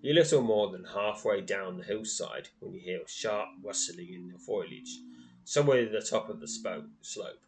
You're 0.00 0.14
little 0.14 0.42
more 0.42 0.70
than 0.70 0.84
halfway 0.84 1.42
down 1.42 1.76
the 1.76 1.84
hillside 1.84 2.48
when 2.60 2.72
you 2.72 2.80
hear 2.80 3.02
a 3.02 3.08
sharp 3.08 3.48
rustling 3.62 4.14
in 4.14 4.28
the 4.28 4.38
foliage, 4.38 5.00
somewhere 5.44 5.82
at 5.82 5.92
the 5.92 6.00
top 6.00 6.30
of 6.30 6.40
the 6.40 6.48
slope. 6.48 7.43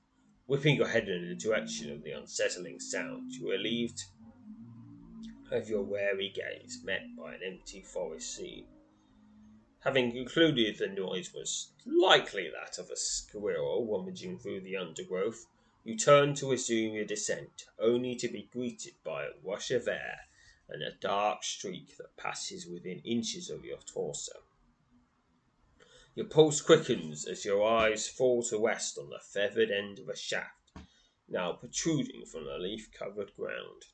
Whipping 0.49 0.77
your 0.77 0.87
head 0.87 1.09
in 1.09 1.29
the 1.29 1.35
direction 1.35 1.91
of 1.91 2.05
the 2.05 2.13
unsettling 2.13 2.79
sound, 2.79 3.33
you 3.33 3.49
are 3.49 3.53
relieved 3.53 4.05
of 5.51 5.69
your 5.69 5.83
wary 5.83 6.29
gaze 6.29 6.83
met 6.85 7.03
by 7.17 7.35
an 7.35 7.41
empty 7.45 7.83
forest 7.83 8.37
scene. 8.37 8.69
Having 9.81 10.13
concluded 10.13 10.79
the 10.79 10.87
noise 10.87 11.35
was 11.35 11.73
likely 11.85 12.49
that 12.49 12.79
of 12.79 12.91
a 12.91 12.97
squirrel 12.97 13.87
rummaging 13.91 14.39
through 14.39 14.61
the 14.61 14.77
undergrowth, 14.77 15.47
you 15.83 15.97
turn 15.97 16.35
to 16.35 16.51
resume 16.51 16.95
your 16.95 17.05
descent, 17.05 17.65
only 17.81 18.15
to 18.15 18.29
be 18.29 18.49
greeted 18.53 18.95
by 19.03 19.25
a 19.25 19.31
rush 19.45 19.73
of 19.73 19.89
air 19.89 20.21
and 20.69 20.81
a 20.81 20.95
dark 21.01 21.43
streak 21.43 21.97
that 21.97 22.17
passes 22.17 22.69
within 22.69 23.01
inches 23.01 23.51
of 23.51 23.65
your 23.65 23.79
torso. 23.79 24.46
Your 26.17 26.27
pulse 26.27 26.61
quickens 26.61 27.27
as 27.27 27.45
your 27.45 27.65
eyes 27.65 28.09
fall 28.09 28.43
to 28.45 28.59
rest 28.59 28.99
on 28.99 29.11
the 29.11 29.21
feathered 29.21 29.71
end 29.71 30.01
of 30.01 30.09
a 30.09 30.17
shaft 30.17 30.57
now 31.29 31.53
protruding 31.53 32.25
from 32.25 32.45
the 32.45 32.59
leaf 32.59 32.91
covered 32.93 33.35
ground. 33.37 33.87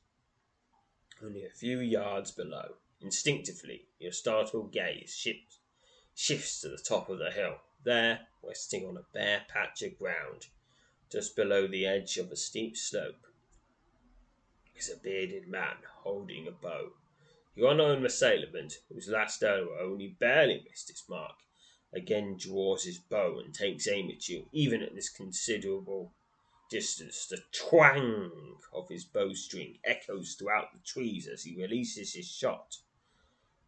Only 1.21 1.45
a 1.45 1.49
few 1.49 1.79
yards 1.79 2.31
below, 2.31 2.75
instinctively, 3.01 3.87
your 3.99 4.11
startled 4.11 4.71
gaze 4.71 5.15
shifts, 5.15 5.59
shifts 6.15 6.61
to 6.61 6.69
the 6.69 6.77
top 6.77 7.09
of 7.09 7.19
the 7.19 7.31
hill. 7.31 7.57
There, 7.83 8.27
resting 8.43 8.85
on 8.85 8.97
a 8.97 9.05
bare 9.13 9.45
patch 9.47 9.81
of 9.81 9.97
ground, 9.97 10.47
just 11.11 11.35
below 11.35 11.67
the 11.67 11.85
edge 11.85 12.17
of 12.17 12.31
a 12.31 12.35
steep 12.35 12.77
slope, 12.77 13.27
is 14.75 14.89
a 14.89 14.97
bearded 14.97 15.47
man 15.47 15.77
holding 16.03 16.47
a 16.47 16.51
bow. 16.51 16.93
Your 17.55 17.71
unknown 17.71 18.05
assailant, 18.05 18.79
whose 18.89 19.07
last 19.07 19.43
arrow 19.43 19.77
only 19.79 20.07
barely 20.07 20.65
missed 20.67 20.89
its 20.89 21.07
mark, 21.09 21.42
again 21.93 22.35
draws 22.37 22.83
his 22.83 22.97
bow 22.97 23.39
and 23.39 23.53
takes 23.53 23.87
aim 23.87 24.09
at 24.09 24.27
you, 24.27 24.45
even 24.51 24.81
at 24.81 24.95
this 24.95 25.09
considerable 25.09 26.11
distance. 26.69 27.27
The 27.27 27.41
twang 27.51 28.31
of 28.73 28.89
his 28.89 29.03
bowstring 29.03 29.77
echoes 29.85 30.33
throughout 30.33 30.73
the 30.73 30.79
trees 30.85 31.27
as 31.27 31.43
he 31.43 31.61
releases 31.61 32.13
his 32.13 32.27
shot. 32.27 32.77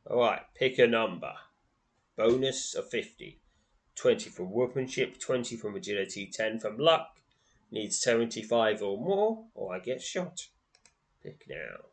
All 0.09 0.17
right, 0.19 0.41
pick 0.55 0.79
a 0.79 0.87
number. 0.87 1.33
Bonus 2.15 2.75
of 2.75 2.89
50. 2.89 3.39
20 3.95 4.29
from 4.29 4.51
workmanship, 4.51 5.19
20 5.19 5.55
from 5.55 5.75
agility, 5.75 6.27
10 6.27 6.59
from 6.59 6.77
luck. 6.77 7.17
Needs 7.71 7.99
75 7.99 8.81
or 8.81 8.97
more, 8.97 9.45
or 9.53 9.73
I 9.73 9.79
get 9.79 10.01
shot. 10.01 10.47
Pick 11.23 11.45
now. 11.49 11.85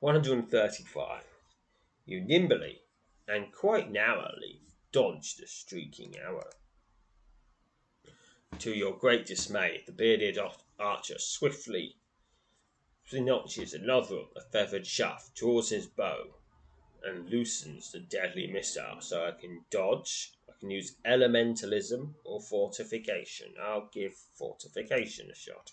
135. 0.00 1.22
You 2.04 2.20
nimbly 2.20 2.81
and 3.32 3.50
quite 3.50 3.90
narrowly 3.90 4.60
dodge 4.92 5.36
the 5.36 5.46
streaking 5.46 6.14
arrow. 6.18 6.50
To 8.58 8.74
your 8.74 8.92
great 8.98 9.24
dismay, 9.24 9.82
the 9.86 9.92
bearded 9.92 10.38
archer 10.78 11.18
swiftly 11.18 11.96
notches 13.10 13.72
another 13.72 14.16
of 14.16 14.34
the 14.34 14.40
feathered 14.40 14.86
shaft, 14.86 15.34
draws 15.34 15.70
his 15.70 15.86
bow, 15.86 16.34
and 17.04 17.28
loosens 17.28 17.90
the 17.90 18.00
deadly 18.00 18.46
missile 18.46 19.00
so 19.00 19.26
I 19.26 19.32
can 19.32 19.64
dodge. 19.70 20.32
I 20.48 20.52
can 20.60 20.70
use 20.70 20.96
elementalism 21.06 22.14
or 22.24 22.40
fortification. 22.40 23.54
I'll 23.60 23.88
give 23.92 24.14
fortification 24.14 25.30
a 25.30 25.34
shot. 25.34 25.72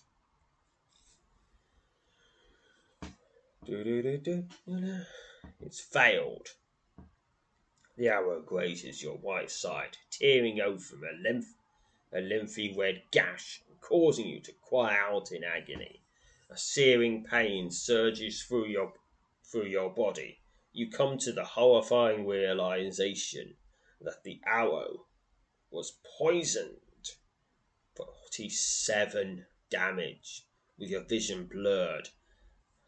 It's 5.60 5.80
failed. 5.80 6.48
The 8.00 8.08
arrow 8.08 8.40
grazes 8.40 9.02
your 9.02 9.18
right 9.18 9.50
side, 9.50 9.98
tearing 10.10 10.58
open 10.58 11.02
a, 11.04 11.22
lymph, 11.22 11.54
a 12.10 12.22
lengthy 12.22 12.74
red 12.74 13.02
gash, 13.10 13.62
causing 13.82 14.26
you 14.26 14.40
to 14.40 14.52
cry 14.52 14.96
out 14.96 15.32
in 15.32 15.44
agony. 15.44 16.00
A 16.48 16.56
searing 16.56 17.24
pain 17.24 17.70
surges 17.70 18.42
through 18.42 18.68
your 18.68 18.94
through 19.44 19.66
your 19.66 19.90
body 19.90 20.40
you 20.72 20.88
come 20.88 21.18
to 21.18 21.30
the 21.30 21.44
horrifying 21.44 22.26
realization 22.26 23.54
that 24.00 24.22
the 24.24 24.40
arrow 24.46 25.04
was 25.70 25.98
poisoned. 26.18 26.78
47 27.94 29.44
damage, 29.68 30.46
with 30.78 30.88
your 30.88 31.02
vision 31.02 31.44
blurred, 31.44 32.08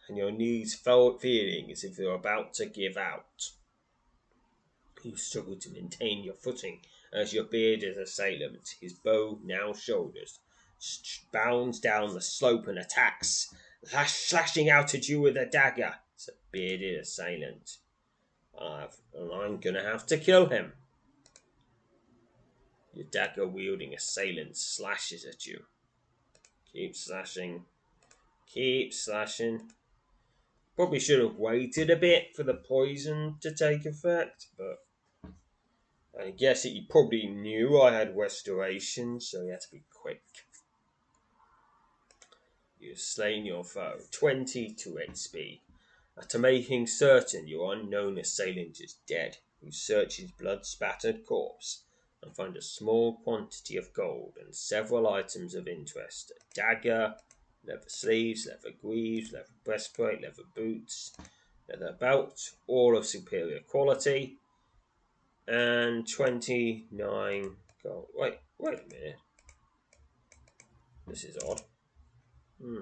and 0.09 0.17
your 0.17 0.31
knees 0.31 0.75
felt 0.75 1.21
feeling 1.21 1.71
as 1.71 1.85
if 1.85 1.99
you're 1.99 2.15
about 2.15 2.55
to 2.55 2.65
give 2.65 2.97
out. 2.97 3.51
You 5.03 5.17
struggle 5.17 5.57
to 5.57 5.71
maintain 5.71 6.23
your 6.23 6.35
footing 6.35 6.81
as 7.13 7.33
your 7.33 7.45
bearded 7.45 7.99
assailant, 7.99 8.77
his 8.81 8.93
bow 8.93 9.41
now 9.43 9.73
shoulders, 9.73 10.39
bounds 11.33 11.81
down 11.81 12.15
the 12.15 12.21
slope 12.21 12.69
and 12.69 12.79
attacks, 12.79 13.53
slashing 13.85 14.71
out 14.71 14.95
at 14.95 15.09
you 15.09 15.21
with 15.21 15.37
a 15.37 15.47
dagger. 15.47 15.97
It's 16.15 16.29
a 16.29 16.33
bearded 16.53 17.01
assailant. 17.01 17.79
I've, 18.59 18.97
I'm 19.19 19.59
gonna 19.59 19.83
have 19.83 20.07
to 20.07 20.19
kill 20.19 20.47
him. 20.47 20.73
Your 22.95 23.07
dagger 23.07 23.47
wielding 23.47 23.95
assailant 23.95 24.57
slashes 24.57 25.25
at 25.25 25.47
you. 25.47 25.65
Keep 26.73 26.95
slashing. 26.95 27.65
Keep 28.47 28.95
slashing. 28.95 29.71
Probably 30.77 31.01
should 31.01 31.21
have 31.21 31.37
waited 31.37 31.91
a 31.91 31.97
bit 31.97 32.37
for 32.37 32.45
the 32.45 32.55
poison 32.55 33.37
to 33.41 33.53
take 33.53 33.85
effect, 33.85 34.47
but 34.57 34.79
I 36.19 36.31
guess 36.31 36.63
he 36.63 36.87
probably 36.89 37.27
knew 37.27 37.81
I 37.81 37.95
had 37.95 38.17
restoration, 38.17 39.21
so 39.21 39.43
he 39.43 39.49
had 39.49 39.61
to 39.63 39.71
be 39.71 39.83
quick. 39.91 40.23
You've 42.79 43.01
slain 43.01 43.47
your 43.47 43.65
foe. 43.65 44.01
22 44.11 44.99
XP. 45.11 45.61
After 46.19 46.39
making 46.39 46.89
certain 46.89 47.49
your 47.49 47.73
unknown 47.73 48.19
assailant 48.19 48.81
is 48.81 48.97
dead, 49.07 49.39
you 49.63 49.73
search 49.73 50.17
his 50.17 50.31
blood 50.33 50.67
spattered 50.67 51.25
corpse 51.25 51.85
and 52.23 52.37
find 52.37 52.57
a 52.57 52.63
small 52.63 53.17
quantity 53.19 53.77
of 53.77 53.93
gold 53.93 54.37
and 54.39 54.55
several 54.55 55.09
items 55.09 55.55
of 55.55 55.67
interest 55.67 56.31
a 56.31 56.55
dagger, 56.55 57.15
leather 57.65 57.89
sleeves, 57.89 58.47
leather 58.47 58.77
greaves, 58.81 59.33
leather 59.33 59.47
breastplate, 59.65 60.21
leather 60.21 60.45
boots, 60.55 61.13
leather 61.69 61.97
belt, 61.99 62.53
all 62.67 62.97
of 62.97 63.07
superior 63.07 63.61
quality, 63.61 64.37
and 65.53 66.11
29 66.11 67.57
gold. 67.83 68.07
Wait, 68.15 68.39
wait 68.59 68.79
a 68.79 68.95
minute. 68.95 69.17
This 71.07 71.25
is 71.25 71.37
odd. 71.47 71.61
Hmm. 72.59 72.81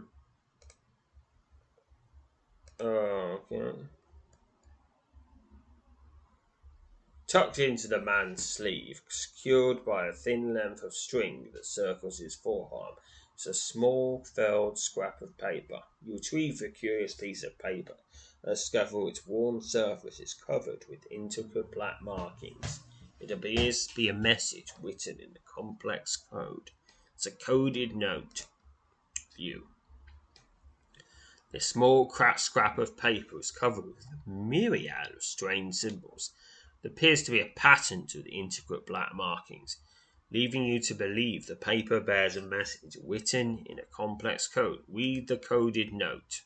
Oh, 2.79 3.41
okay. 3.53 3.77
Tucked 7.27 7.59
into 7.59 7.89
the 7.89 8.01
man's 8.01 8.45
sleeve, 8.45 9.03
secured 9.09 9.85
by 9.85 10.07
a 10.07 10.13
thin 10.13 10.55
length 10.55 10.85
of 10.85 10.95
string 10.95 11.49
that 11.53 11.67
circles 11.67 12.19
his 12.19 12.37
forearm, 12.37 12.95
is 13.37 13.47
a 13.47 13.55
small 13.55 14.25
felled 14.37 14.79
scrap 14.79 15.21
of 15.23 15.37
paper. 15.39 15.81
You 16.07 16.15
retrieve 16.15 16.59
the 16.59 16.69
curious 16.69 17.15
piece 17.15 17.43
of 17.43 17.59
paper 17.59 17.95
discover 18.45 19.09
its 19.09 19.27
worn 19.27 19.61
surface 19.61 20.21
is 20.21 20.35
covered 20.35 20.85
with 20.89 21.07
intricate 21.11 21.71
black 21.73 22.01
markings. 22.03 22.81
It 23.21 23.31
appears 23.31 23.87
to 23.87 23.95
be 23.95 24.09
a 24.09 24.15
message 24.15 24.73
written 24.83 25.21
in 25.21 25.37
a 25.37 25.55
complex 25.55 26.17
code. 26.17 26.71
It's 27.15 27.27
a 27.27 27.31
coded 27.31 27.95
note. 27.95 28.47
View. 29.37 29.67
This 31.53 31.67
small 31.67 32.07
cracked 32.07 32.41
scrap 32.41 32.79
of 32.79 32.97
paper 32.97 33.39
is 33.39 33.51
covered 33.51 33.85
with 33.85 34.07
a 34.07 34.31
myriad 34.31 35.13
of 35.15 35.23
strange 35.23 35.75
symbols. 35.75 36.31
It 36.83 36.93
appears 36.93 37.23
to 37.25 37.31
be 37.31 37.41
a 37.41 37.53
pattern 37.57 38.07
to 38.07 38.23
the 38.23 38.31
intricate 38.31 38.87
black 38.87 39.15
markings, 39.15 39.77
leaving 40.31 40.65
you 40.65 40.81
to 40.81 40.95
believe 40.95 41.47
the 41.47 41.57
paper 41.57 42.01
bears 42.01 42.37
a 42.37 42.43
message 42.43 42.97
written 43.05 43.67
in 43.67 43.79
a 43.79 43.85
complex 43.85 44.49
code. 44.49 44.85
Read 44.89 45.29
the 45.29 45.37
coded 45.37 45.93
note. 45.93 46.43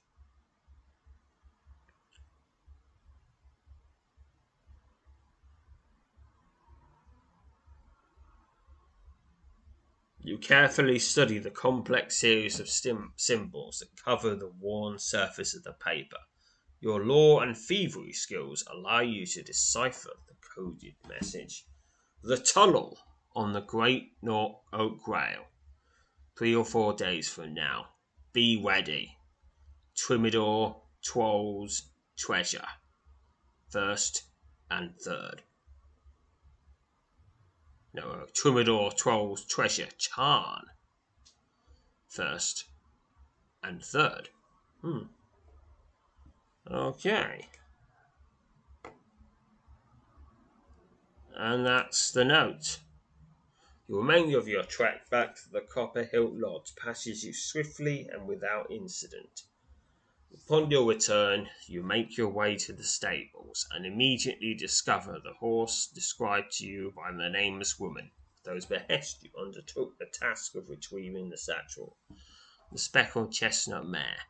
You 10.26 10.38
carefully 10.38 10.98
study 10.98 11.38
the 11.38 11.50
complex 11.50 12.16
series 12.16 12.58
of 12.58 12.70
symbols 12.70 13.80
that 13.80 14.02
cover 14.02 14.34
the 14.34 14.48
worn 14.48 14.98
surface 14.98 15.54
of 15.54 15.64
the 15.64 15.74
paper. 15.74 16.16
Your 16.80 17.04
law 17.04 17.40
and 17.40 17.54
thievery 17.54 18.14
skills 18.14 18.64
allow 18.72 19.00
you 19.00 19.26
to 19.26 19.42
decipher 19.42 20.12
the 20.26 20.34
coded 20.54 20.94
message. 21.06 21.66
The 22.22 22.38
tunnel 22.38 22.98
on 23.36 23.52
the 23.52 23.60
Great 23.60 24.12
North 24.22 24.62
Oak 24.72 25.04
Trail. 25.04 25.44
Three 26.38 26.54
or 26.54 26.64
four 26.64 26.94
days 26.94 27.28
from 27.28 27.52
now. 27.52 27.90
Be 28.32 28.56
ready. 28.56 29.18
Trimidor 29.94 30.80
Troll's 31.02 31.90
treasure. 32.16 32.66
First 33.68 34.22
and 34.70 34.94
third. 34.98 35.42
No, 37.94 38.26
Troubadour 38.34 38.90
Troll's 38.90 39.44
treasure, 39.44 39.88
Charn. 39.98 40.64
First 42.08 42.64
and 43.62 43.82
third. 43.84 44.30
Hmm. 44.82 45.04
Okay. 46.68 47.48
And 51.36 51.64
that's 51.64 52.10
the 52.10 52.24
note. 52.24 52.78
The 53.88 53.94
remainder 53.94 54.38
of 54.38 54.48
your 54.48 54.64
trek 54.64 55.08
back 55.08 55.36
to 55.36 55.50
the 55.52 55.60
Copper 55.60 56.04
Hill 56.04 56.32
Lodge 56.34 56.74
passes 56.76 57.24
you 57.24 57.32
swiftly 57.32 58.08
and 58.12 58.26
without 58.26 58.70
incident. 58.70 59.42
Upon 60.46 60.68
your 60.68 60.84
return, 60.88 61.48
you 61.68 61.84
make 61.84 62.16
your 62.16 62.28
way 62.28 62.56
to 62.56 62.72
the 62.72 62.82
stables 62.82 63.68
and 63.70 63.86
immediately 63.86 64.52
discover 64.52 65.20
the 65.20 65.34
horse 65.34 65.86
described 65.86 66.50
to 66.54 66.66
you 66.66 66.90
by 66.90 67.12
the 67.12 67.30
nameless 67.30 67.78
woman, 67.78 68.10
at 68.44 68.52
whose 68.52 68.66
behest 68.66 69.22
you 69.22 69.30
undertook 69.38 69.96
the 69.96 70.06
task 70.06 70.56
of 70.56 70.68
retrieving 70.68 71.30
the 71.30 71.38
satchel. 71.38 71.96
The 72.72 72.78
speckled 72.78 73.32
chestnut 73.32 73.86
mare, 73.86 74.26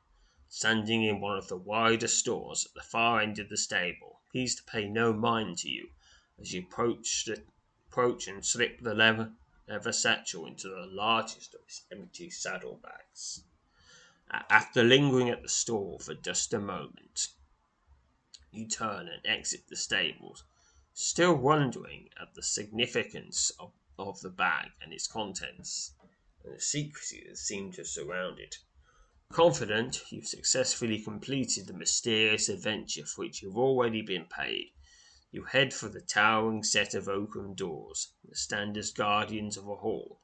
standing 0.47 1.05
in 1.05 1.21
one 1.23 1.39
of 1.39 1.49
the 1.49 1.57
wider 1.57 2.09
stalls 2.09 2.67
at 2.67 2.75
the 2.75 2.83
far 2.83 3.21
end 3.21 3.39
of 3.39 3.49
the 3.49 3.57
stable, 3.57 4.21
pleased 4.31 4.59
to 4.59 4.65
pay 4.65 4.87
no 4.87 5.15
mind 5.15 5.57
to 5.59 5.71
you 5.71 5.89
as 6.39 6.53
you 6.53 6.65
approach, 6.65 7.25
the, 7.25 7.43
approach 7.89 8.29
and 8.29 8.45
slip 8.45 8.79
the 8.81 8.95
leather, 8.95 9.33
leather 9.67 9.93
satchel 9.93 10.45
into 10.45 10.69
the 10.69 10.87
largest 10.87 11.55
of 11.55 11.63
its 11.63 11.87
empty 11.91 12.29
saddlebags. 12.29 13.45
After 14.51 14.83
lingering 14.83 15.31
at 15.31 15.43
the 15.43 15.49
stall 15.49 16.01
for 16.01 16.13
just 16.17 16.53
a 16.53 16.59
moment, 16.59 17.29
you 18.51 18.67
turn 18.67 19.07
and 19.07 19.25
exit 19.25 19.69
the 19.69 19.77
stables, 19.77 20.43
still 20.93 21.37
wondering 21.37 22.09
at 22.21 22.35
the 22.35 22.43
significance 22.43 23.51
of, 23.61 23.73
of 23.97 24.21
the 24.23 24.31
bag 24.31 24.73
and 24.83 24.93
its 24.93 25.07
contents, 25.07 25.95
and 26.43 26.53
the 26.53 26.61
secrecy 26.61 27.25
that 27.29 27.39
seemed 27.39 27.75
to 27.75 27.85
surround 27.85 28.41
it. 28.41 28.59
Confident 29.31 30.03
you've 30.11 30.27
successfully 30.27 31.01
completed 31.01 31.69
the 31.69 31.73
mysterious 31.73 32.49
adventure 32.49 33.07
for 33.07 33.23
which 33.23 33.41
you've 33.41 33.57
already 33.57 34.03
been 34.03 34.27
paid, 34.27 34.73
you 35.31 35.45
head 35.45 35.73
for 35.73 35.89
the 35.89 36.01
towering 36.01 36.65
set 36.65 36.95
of 36.95 37.09
oaken 37.09 37.55
doors, 37.55 38.13
the 38.25 38.35
stand 38.35 38.77
as 38.77 38.91
guardians 38.91 39.57
of 39.57 39.69
a 39.69 39.77
hall, 39.77 40.21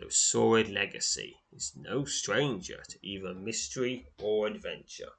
whose 0.00 0.16
sordid 0.16 0.70
legacy 0.70 1.36
is 1.52 1.72
no 1.76 2.04
stranger 2.04 2.82
to 2.88 2.98
either 3.02 3.34
mystery 3.34 4.06
or 4.22 4.46
adventure. 4.46 5.10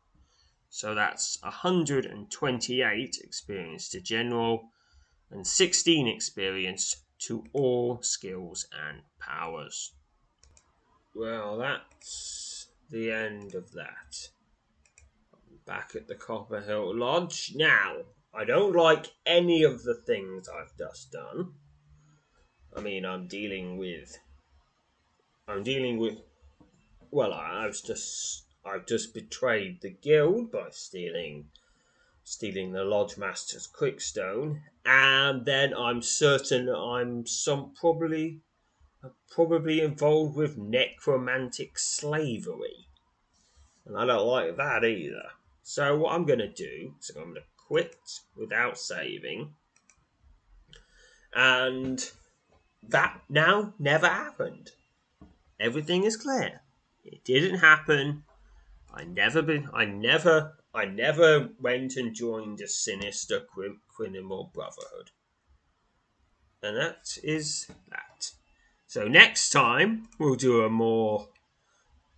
So 0.70 0.94
that's 0.94 1.38
128 1.42 3.18
experience 3.24 3.90
to 3.90 4.02
general 4.02 4.70
and 5.32 5.46
16 5.46 6.08
experience 6.08 7.04
to 7.20 7.44
all 7.54 8.02
skills 8.02 8.68
and 8.72 9.02
powers. 9.20 9.94
Well, 11.16 11.58
that's 11.58 12.68
the 12.90 13.12
end 13.12 13.56
of 13.56 13.72
that. 13.74 14.30
I'm 15.34 15.60
back 15.66 15.92
at 15.96 16.08
the 16.08 16.16
Copperhill 16.16 16.98
Lodge. 16.98 17.54
Now, 17.56 17.98
I 18.34 18.46
don't 18.46 18.76
like 18.76 19.08
any 19.26 19.64
of 19.64 19.84
the 19.84 19.96
things 19.96 20.48
I've 20.48 20.78
just 20.78 21.12
done. 21.12 21.54
I 22.76 22.82
mean, 22.82 23.06
I'm 23.06 23.28
dealing 23.28 23.78
with. 23.78 24.18
I'm 25.50 25.64
dealing 25.64 25.98
with. 25.98 26.20
Well, 27.12 27.34
I, 27.34 27.66
I've 27.66 27.82
just. 27.84 28.46
I've 28.66 28.86
just 28.86 29.14
betrayed 29.14 29.82
the 29.82 29.90
guild 29.90 30.52
by 30.52 30.68
stealing. 30.72 31.46
Stealing 32.24 32.74
the 32.74 32.84
Lodge 32.84 33.18
Master's 33.18 33.66
Quickstone, 33.66 34.62
and 34.86 35.46
then 35.46 35.74
I'm 35.74 36.04
certain 36.04 36.70
I'm 36.70 37.26
some 37.26 37.74
probably 37.74 38.42
probably 39.32 39.82
involved 39.82 40.36
with 40.36 40.58
necromantic 40.58 41.80
slavery. 41.80 42.88
And 43.86 43.98
I 43.98 44.06
don't 44.06 44.28
like 44.28 44.58
that 44.58 44.84
either. 44.84 45.30
So 45.64 45.98
what 45.98 46.14
I'm 46.14 46.26
going 46.26 46.40
to 46.40 46.52
do 46.52 46.94
is 47.00 47.12
I'm 47.16 47.24
going 47.24 47.36
to 47.36 47.42
quit 47.68 47.96
without 48.36 48.78
saving. 48.78 49.54
And 51.34 52.04
that 52.88 53.22
now 53.30 53.74
never 53.80 54.08
happened. 54.08 54.72
Everything 55.60 56.04
is 56.04 56.16
clear. 56.16 56.62
It 57.04 57.24
didn't 57.24 57.60
happen. 57.60 58.24
I 58.94 59.04
never 59.04 59.42
been 59.42 59.70
I 59.74 59.86
never 59.86 60.58
I 60.74 60.86
never 60.86 61.50
went 61.60 61.96
and 61.96 62.14
joined 62.14 62.62
a 62.62 62.68
sinister 62.68 63.46
criminal 63.96 64.52
brotherhood. 64.54 65.12
And 66.62 66.78
that 66.78 67.18
is 67.24 67.68
that. 67.90 68.32
So 68.88 69.08
next 69.08 69.50
time 69.50 70.08
we'll 70.18 70.36
do 70.36 70.64
a 70.64 70.70
more 70.70 71.30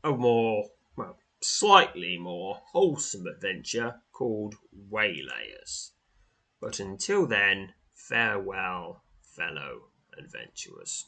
a 0.03 0.11
more 0.11 0.69
well 0.95 1.17
slightly 1.41 2.17
more 2.17 2.61
wholesome 2.71 3.27
adventure 3.27 4.01
called 4.11 4.55
Waylayers. 4.91 5.91
But 6.59 6.79
until 6.79 7.25
then, 7.25 7.73
farewell, 7.93 9.03
fellow 9.21 9.89
adventurers. 10.17 11.07